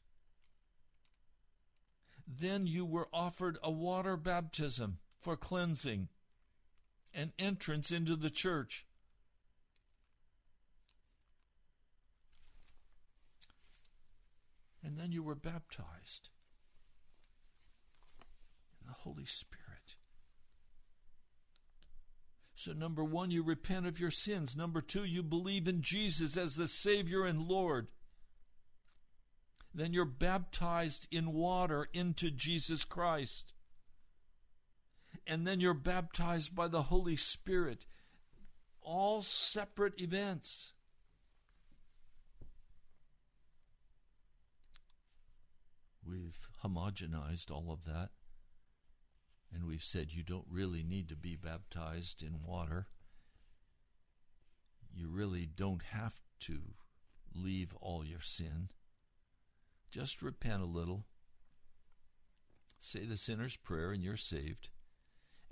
Then 2.26 2.66
you 2.66 2.84
were 2.84 3.08
offered 3.12 3.56
a 3.62 3.70
water 3.70 4.16
baptism 4.16 4.98
for 5.20 5.36
cleansing 5.36 6.08
an 7.14 7.32
entrance 7.38 7.90
into 7.90 8.16
the 8.16 8.30
church. 8.30 8.86
And 14.82 14.98
then 14.98 15.12
you 15.12 15.22
were 15.22 15.34
baptized 15.34 16.30
in 18.80 18.86
the 18.86 18.94
Holy 18.94 19.26
Spirit. 19.26 19.96
So, 22.54 22.72
number 22.72 23.04
one, 23.04 23.30
you 23.30 23.42
repent 23.42 23.86
of 23.86 24.00
your 24.00 24.10
sins. 24.10 24.56
Number 24.56 24.80
two, 24.80 25.04
you 25.04 25.22
believe 25.22 25.68
in 25.68 25.82
Jesus 25.82 26.36
as 26.36 26.56
the 26.56 26.66
Savior 26.66 27.24
and 27.24 27.42
Lord. 27.42 27.88
Then 29.74 29.92
you're 29.92 30.04
baptized 30.04 31.06
in 31.12 31.32
water 31.32 31.88
into 31.92 32.30
Jesus 32.30 32.84
Christ 32.84 33.52
and 35.28 35.46
then 35.46 35.60
you're 35.60 35.74
baptized 35.74 36.56
by 36.56 36.66
the 36.66 36.84
Holy 36.84 37.14
Spirit. 37.14 37.84
All 38.80 39.20
separate 39.20 40.00
events. 40.00 40.72
We've 46.02 46.48
homogenized 46.64 47.50
all 47.50 47.70
of 47.70 47.84
that, 47.84 48.08
and 49.52 49.66
we've 49.66 49.84
said 49.84 50.08
you 50.10 50.22
don't 50.22 50.46
really 50.50 50.82
need 50.82 51.10
to 51.10 51.16
be 51.16 51.36
baptized 51.36 52.22
in 52.22 52.42
water. 52.42 52.86
You 54.90 55.10
really 55.10 55.44
don't 55.44 55.82
have 55.92 56.14
to 56.40 56.60
leave 57.34 57.74
all 57.82 58.02
your 58.02 58.22
sin. 58.22 58.70
Just 59.90 60.22
repent 60.22 60.62
a 60.62 60.66
little. 60.66 61.04
Say 62.80 63.04
the 63.04 63.18
sinner's 63.18 63.56
prayer, 63.56 63.92
and 63.92 64.02
you're 64.02 64.16
saved 64.16 64.70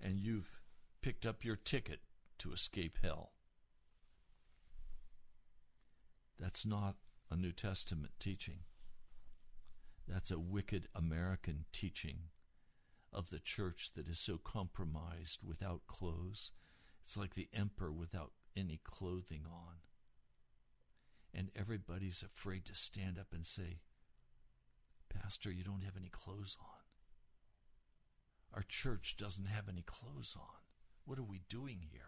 and 0.02 0.18
you've 0.18 0.60
picked 1.02 1.26
up 1.26 1.44
your 1.44 1.56
ticket 1.56 2.00
to 2.38 2.52
escape 2.52 2.98
hell. 3.02 3.32
That's 6.38 6.66
not 6.66 6.96
a 7.30 7.36
New 7.36 7.52
Testament 7.52 8.12
teaching. 8.18 8.60
That's 10.06 10.30
a 10.30 10.38
wicked 10.38 10.88
American 10.94 11.64
teaching 11.72 12.30
of 13.12 13.30
the 13.30 13.38
church 13.38 13.90
that 13.96 14.08
is 14.08 14.18
so 14.18 14.38
compromised 14.38 15.40
without 15.42 15.86
clothes. 15.86 16.52
It's 17.02 17.16
like 17.16 17.34
the 17.34 17.48
emperor 17.52 17.92
without 17.92 18.32
any 18.56 18.80
clothing 18.84 19.42
on. 19.50 19.76
And 21.34 21.50
everybody's 21.56 22.22
afraid 22.22 22.64
to 22.66 22.74
stand 22.74 23.18
up 23.18 23.28
and 23.32 23.44
say, 23.44 23.80
Pastor, 25.08 25.50
you 25.50 25.64
don't 25.64 25.84
have 25.84 25.96
any 25.96 26.08
clothes 26.08 26.56
on. 26.60 26.75
Our 28.54 28.64
church 28.68 29.16
doesn't 29.18 29.46
have 29.46 29.68
any 29.68 29.82
clothes 29.82 30.36
on. 30.38 30.62
What 31.04 31.18
are 31.18 31.24
we 31.24 31.42
doing 31.48 31.80
here? 31.92 32.02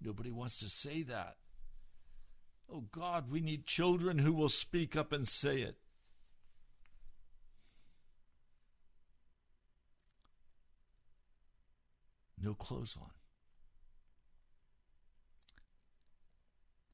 Nobody 0.00 0.30
wants 0.30 0.58
to 0.58 0.68
say 0.68 1.02
that. 1.04 1.36
Oh 2.72 2.84
God, 2.92 3.30
we 3.30 3.40
need 3.40 3.66
children 3.66 4.18
who 4.18 4.32
will 4.32 4.48
speak 4.48 4.94
up 4.96 5.12
and 5.12 5.26
say 5.26 5.60
it. 5.60 5.76
No 12.42 12.54
clothes 12.54 12.96
on. 13.00 13.10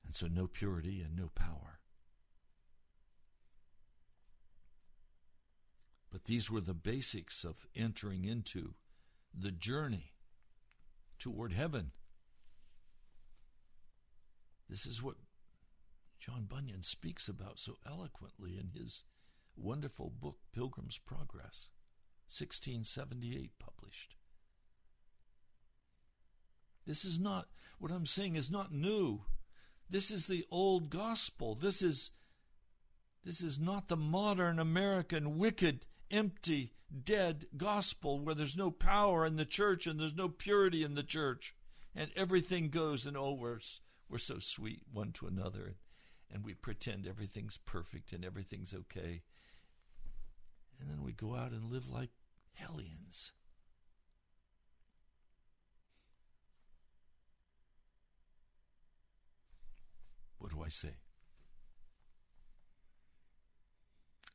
And 0.05 0.16
so 0.16 0.27
no 0.27 0.47
purity 0.47 1.03
and 1.03 1.16
no 1.16 1.31
power. 1.35 1.81
But 6.11 6.24
these 6.24 6.50
were 6.50 6.61
the 6.61 6.74
basics 6.74 7.44
of 7.44 7.66
entering 7.74 8.24
into 8.24 8.74
the 9.34 9.50
journey 9.50 10.14
toward 11.18 11.52
heaven. 11.52 11.92
This 14.68 14.86
is 14.86 15.02
what 15.02 15.16
John 16.18 16.46
Bunyan 16.48 16.82
speaks 16.82 17.28
about 17.28 17.59
so 17.59 17.76
eloquently 17.86 18.59
in 18.59 18.70
his 18.80 19.04
wonderful 19.57 20.11
book, 20.11 20.38
Pilgrim's 20.52 20.98
Progress, 20.98 21.68
1678 22.28 23.52
published. 23.59 24.16
This 26.86 27.04
is 27.04 27.18
not, 27.18 27.48
what 27.78 27.90
I'm 27.90 28.07
saying 28.07 28.36
is 28.36 28.50
not 28.50 28.72
new. 28.72 29.22
This 29.88 30.11
is 30.11 30.26
the 30.26 30.44
old 30.50 30.90
gospel. 30.90 31.54
This 31.54 31.82
is, 31.82 32.12
this 33.24 33.40
is 33.40 33.59
not 33.59 33.88
the 33.88 33.96
modern 33.96 34.59
American 34.59 35.38
wicked, 35.38 35.84
empty, 36.11 36.72
dead 37.04 37.46
gospel 37.57 38.20
where 38.20 38.34
there's 38.34 38.57
no 38.57 38.70
power 38.70 39.26
in 39.26 39.36
the 39.36 39.44
church 39.44 39.86
and 39.86 39.98
there's 39.98 40.14
no 40.14 40.28
purity 40.28 40.82
in 40.82 40.94
the 40.94 41.02
church 41.02 41.54
and 41.94 42.11
everything 42.16 42.68
goes 42.68 43.07
and 43.07 43.16
oh, 43.16 43.32
we're, 43.32 43.59
we're 44.09 44.18
so 44.18 44.38
sweet 44.38 44.82
one 44.92 45.12
to 45.12 45.26
another 45.26 45.76
and 46.32 46.44
we 46.44 46.54
pretend 46.54 47.07
everything's 47.07 47.59
perfect 47.59 48.12
and 48.12 48.24
everything's 48.24 48.74
okay. 48.74 49.22
And 50.80 50.90
then 50.90 51.02
we 51.02 51.12
go 51.12 51.34
out 51.34 51.52
and 51.52 51.70
live 51.70 51.88
like 51.88 52.11
hellions. 52.52 53.32
What 60.38 60.52
do 60.52 60.62
I 60.62 60.68
say? 60.68 60.96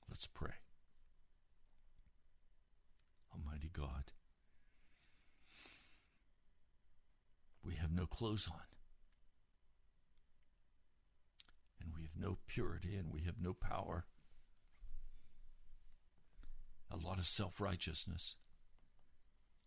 Let's 0.10 0.28
pray. 0.28 0.61
God, 3.74 4.12
we 7.64 7.76
have 7.76 7.92
no 7.92 8.06
clothes 8.06 8.48
on. 8.52 8.60
And 11.82 11.92
we 11.96 12.04
have 12.04 12.16
no 12.16 12.38
purity 12.48 12.96
and 12.96 13.12
we 13.12 13.22
have 13.22 13.36
no 13.42 13.54
power. 13.54 14.06
A 16.92 16.98
lot 16.98 17.18
of 17.18 17.28
self 17.28 17.62
righteousness, 17.62 18.36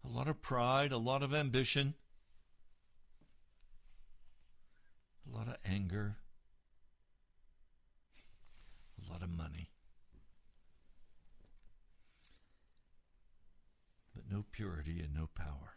a 0.05 0.09
lot 0.09 0.29
of 0.29 0.43
pride, 0.43 0.93
a 0.93 0.99
lot 0.99 1.23
of 1.23 1.35
ambition, 1.35 1.95
a 5.27 5.37
lot 5.37 5.49
of 5.49 5.57
anger, 5.65 6.19
a 9.03 9.11
lot 9.11 9.23
of 9.23 9.31
money. 9.31 9.71
No 14.35 14.45
purity 14.51 15.01
and 15.01 15.15
no 15.15 15.29
power. 15.33 15.75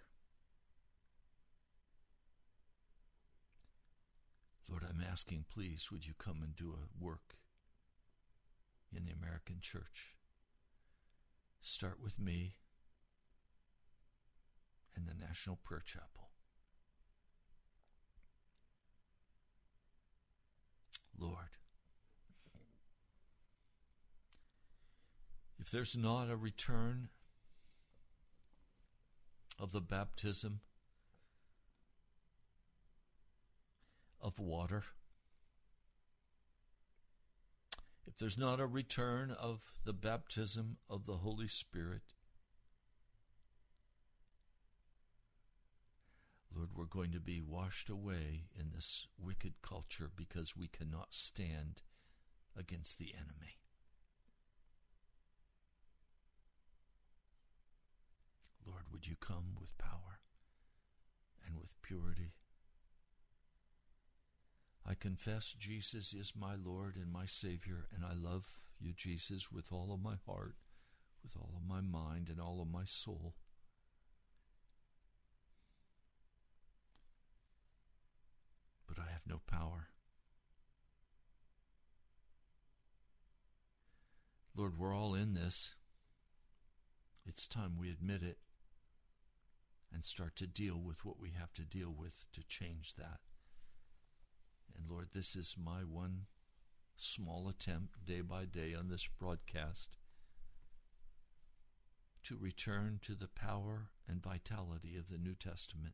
Lord, 4.68 4.84
I'm 4.84 5.00
asking, 5.00 5.46
please, 5.54 5.90
would 5.92 6.08
you 6.08 6.14
come 6.18 6.42
and 6.42 6.56
do 6.56 6.74
a 6.74 7.04
work 7.04 7.38
in 8.92 9.06
the 9.06 9.12
American 9.12 9.58
church? 9.62 10.16
Start 11.62 12.00
with 12.02 12.18
me 12.18 12.56
and 14.96 15.08
the 15.08 15.14
National 15.14 15.58
Prayer 15.58 15.84
Chapel. 15.86 16.30
Lord, 21.20 21.58
if 25.60 25.70
there's 25.70 25.96
not 25.96 26.32
a 26.32 26.36
return 26.36 27.10
of 29.60 29.72
the 29.72 29.82
baptism 29.82 30.62
of 34.22 34.40
water, 34.40 34.84
if 38.06 38.18
there's 38.18 38.38
not 38.38 38.60
a 38.60 38.66
return 38.66 39.32
of 39.32 39.62
the 39.84 39.94
baptism 39.94 40.78
of 40.90 41.06
the 41.06 41.18
Holy 41.18 41.48
Spirit, 41.48 42.02
Lord, 46.56 46.70
we're 46.76 46.86
going 46.86 47.12
to 47.12 47.20
be 47.20 47.42
washed 47.42 47.90
away 47.90 48.46
in 48.58 48.72
this 48.74 49.08
wicked 49.20 49.62
culture 49.62 50.10
because 50.16 50.58
we 50.58 50.68
cannot 50.68 51.10
stand 51.12 51.84
against 52.58 52.98
the 52.98 53.14
enemy. 53.14 53.60
Lord, 58.68 58.84
would 58.92 59.08
you 59.08 59.16
come 59.20 59.56
with 59.60 59.78
power 59.78 60.20
and 61.46 61.58
with 61.58 61.82
purity? 61.82 62.34
I 64.86 64.94
confess 64.94 65.54
Jesus 65.58 66.14
is 66.14 66.34
my 66.38 66.56
Lord 66.56 66.96
and 66.96 67.12
my 67.12 67.26
Savior, 67.26 67.88
and 67.96 68.04
I 68.04 68.14
love 68.14 68.60
you, 68.80 68.94
Jesus, 68.94 69.52
with 69.52 69.72
all 69.72 69.94
of 69.94 70.02
my 70.02 70.16
heart, 70.26 70.56
with 71.24 71.34
all 71.38 71.54
of 71.56 71.68
my 71.68 71.82
mind, 71.82 72.28
and 72.30 72.40
all 72.42 72.62
of 72.62 72.70
my 72.70 72.84
soul. 72.86 73.36
But 78.88 78.98
I 79.00 79.12
have 79.12 79.28
no 79.28 79.42
power. 79.48 79.90
Lord, 84.56 84.78
we're 84.78 84.96
all 84.96 85.14
in 85.14 85.34
this. 85.34 85.76
It's 87.26 87.46
time 87.46 87.78
we 87.78 87.92
admit 87.92 88.24
it 88.24 88.38
and 89.94 90.04
start 90.04 90.36
to 90.36 90.48
deal 90.48 90.80
with 90.80 91.06
what 91.06 91.20
we 91.20 91.32
have 91.32 91.54
to 91.54 91.64
deal 91.64 91.94
with 91.98 92.26
to 92.34 92.44
change 92.44 92.96
that. 92.96 93.20
And 94.76 94.90
Lord, 94.90 95.10
this 95.14 95.36
is 95.36 95.56
my 95.62 95.80
one 95.80 96.26
small 96.96 97.48
attempt 97.48 98.06
day 98.06 98.22
by 98.22 98.46
day 98.46 98.74
on 98.74 98.90
this 98.90 99.08
broadcast 99.08 99.98
to 102.24 102.38
return 102.38 103.00
to 103.04 103.16
the 103.16 103.30
power 103.30 103.90
and 104.08 104.22
vitality 104.22 104.98
of 104.98 105.10
the 105.10 105.18
New 105.18 105.36
Testament. 105.36 105.94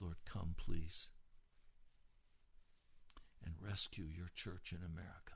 Lord, 0.00 0.16
come, 0.24 0.54
please, 0.56 1.10
and 3.44 3.54
rescue 3.60 4.04
your 4.04 4.30
church 4.34 4.72
in 4.72 4.78
America. 4.78 5.34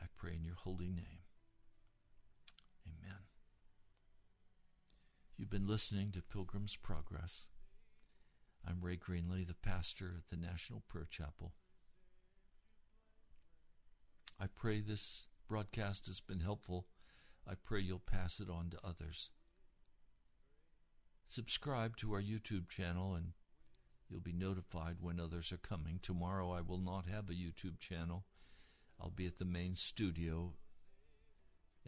I 0.00 0.04
pray 0.16 0.34
in 0.34 0.44
your 0.44 0.54
holy 0.54 0.88
name. 0.88 1.25
Amen. 2.86 3.18
You've 5.36 5.50
been 5.50 5.66
listening 5.66 6.12
to 6.12 6.22
Pilgrim's 6.22 6.76
Progress. 6.76 7.46
I'm 8.66 8.80
Ray 8.80 8.96
Greenley, 8.96 9.46
the 9.46 9.54
pastor 9.54 10.14
at 10.18 10.30
the 10.30 10.36
National 10.36 10.82
Prayer 10.88 11.06
Chapel. 11.08 11.52
I 14.40 14.46
pray 14.46 14.80
this 14.80 15.26
broadcast 15.48 16.06
has 16.06 16.20
been 16.20 16.40
helpful. 16.40 16.86
I 17.48 17.54
pray 17.54 17.80
you'll 17.80 18.00
pass 18.00 18.40
it 18.40 18.50
on 18.50 18.70
to 18.70 18.78
others. 18.84 19.30
Subscribe 21.28 21.96
to 21.98 22.12
our 22.12 22.22
YouTube 22.22 22.68
channel 22.68 23.14
and 23.14 23.32
you'll 24.08 24.20
be 24.20 24.32
notified 24.32 24.96
when 25.00 25.20
others 25.20 25.52
are 25.52 25.56
coming. 25.58 25.98
Tomorrow 26.02 26.52
I 26.52 26.60
will 26.60 26.78
not 26.78 27.06
have 27.06 27.30
a 27.30 27.34
YouTube 27.34 27.78
channel. 27.80 28.24
I'll 29.00 29.10
be 29.10 29.26
at 29.26 29.38
the 29.38 29.44
main 29.44 29.74
studio 29.74 30.54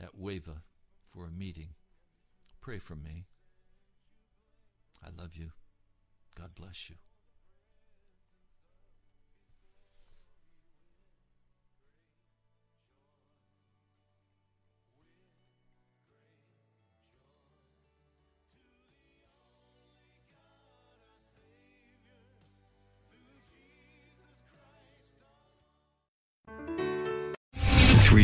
at 0.01 0.17
Wava 0.17 0.63
for 1.13 1.27
a 1.27 1.31
meeting. 1.31 1.71
Pray 2.61 2.79
for 2.79 2.95
me. 2.95 3.27
I 5.03 5.09
love 5.17 5.37
you. 5.37 5.51
God 6.37 6.55
bless 6.55 6.91
you. 6.91 6.97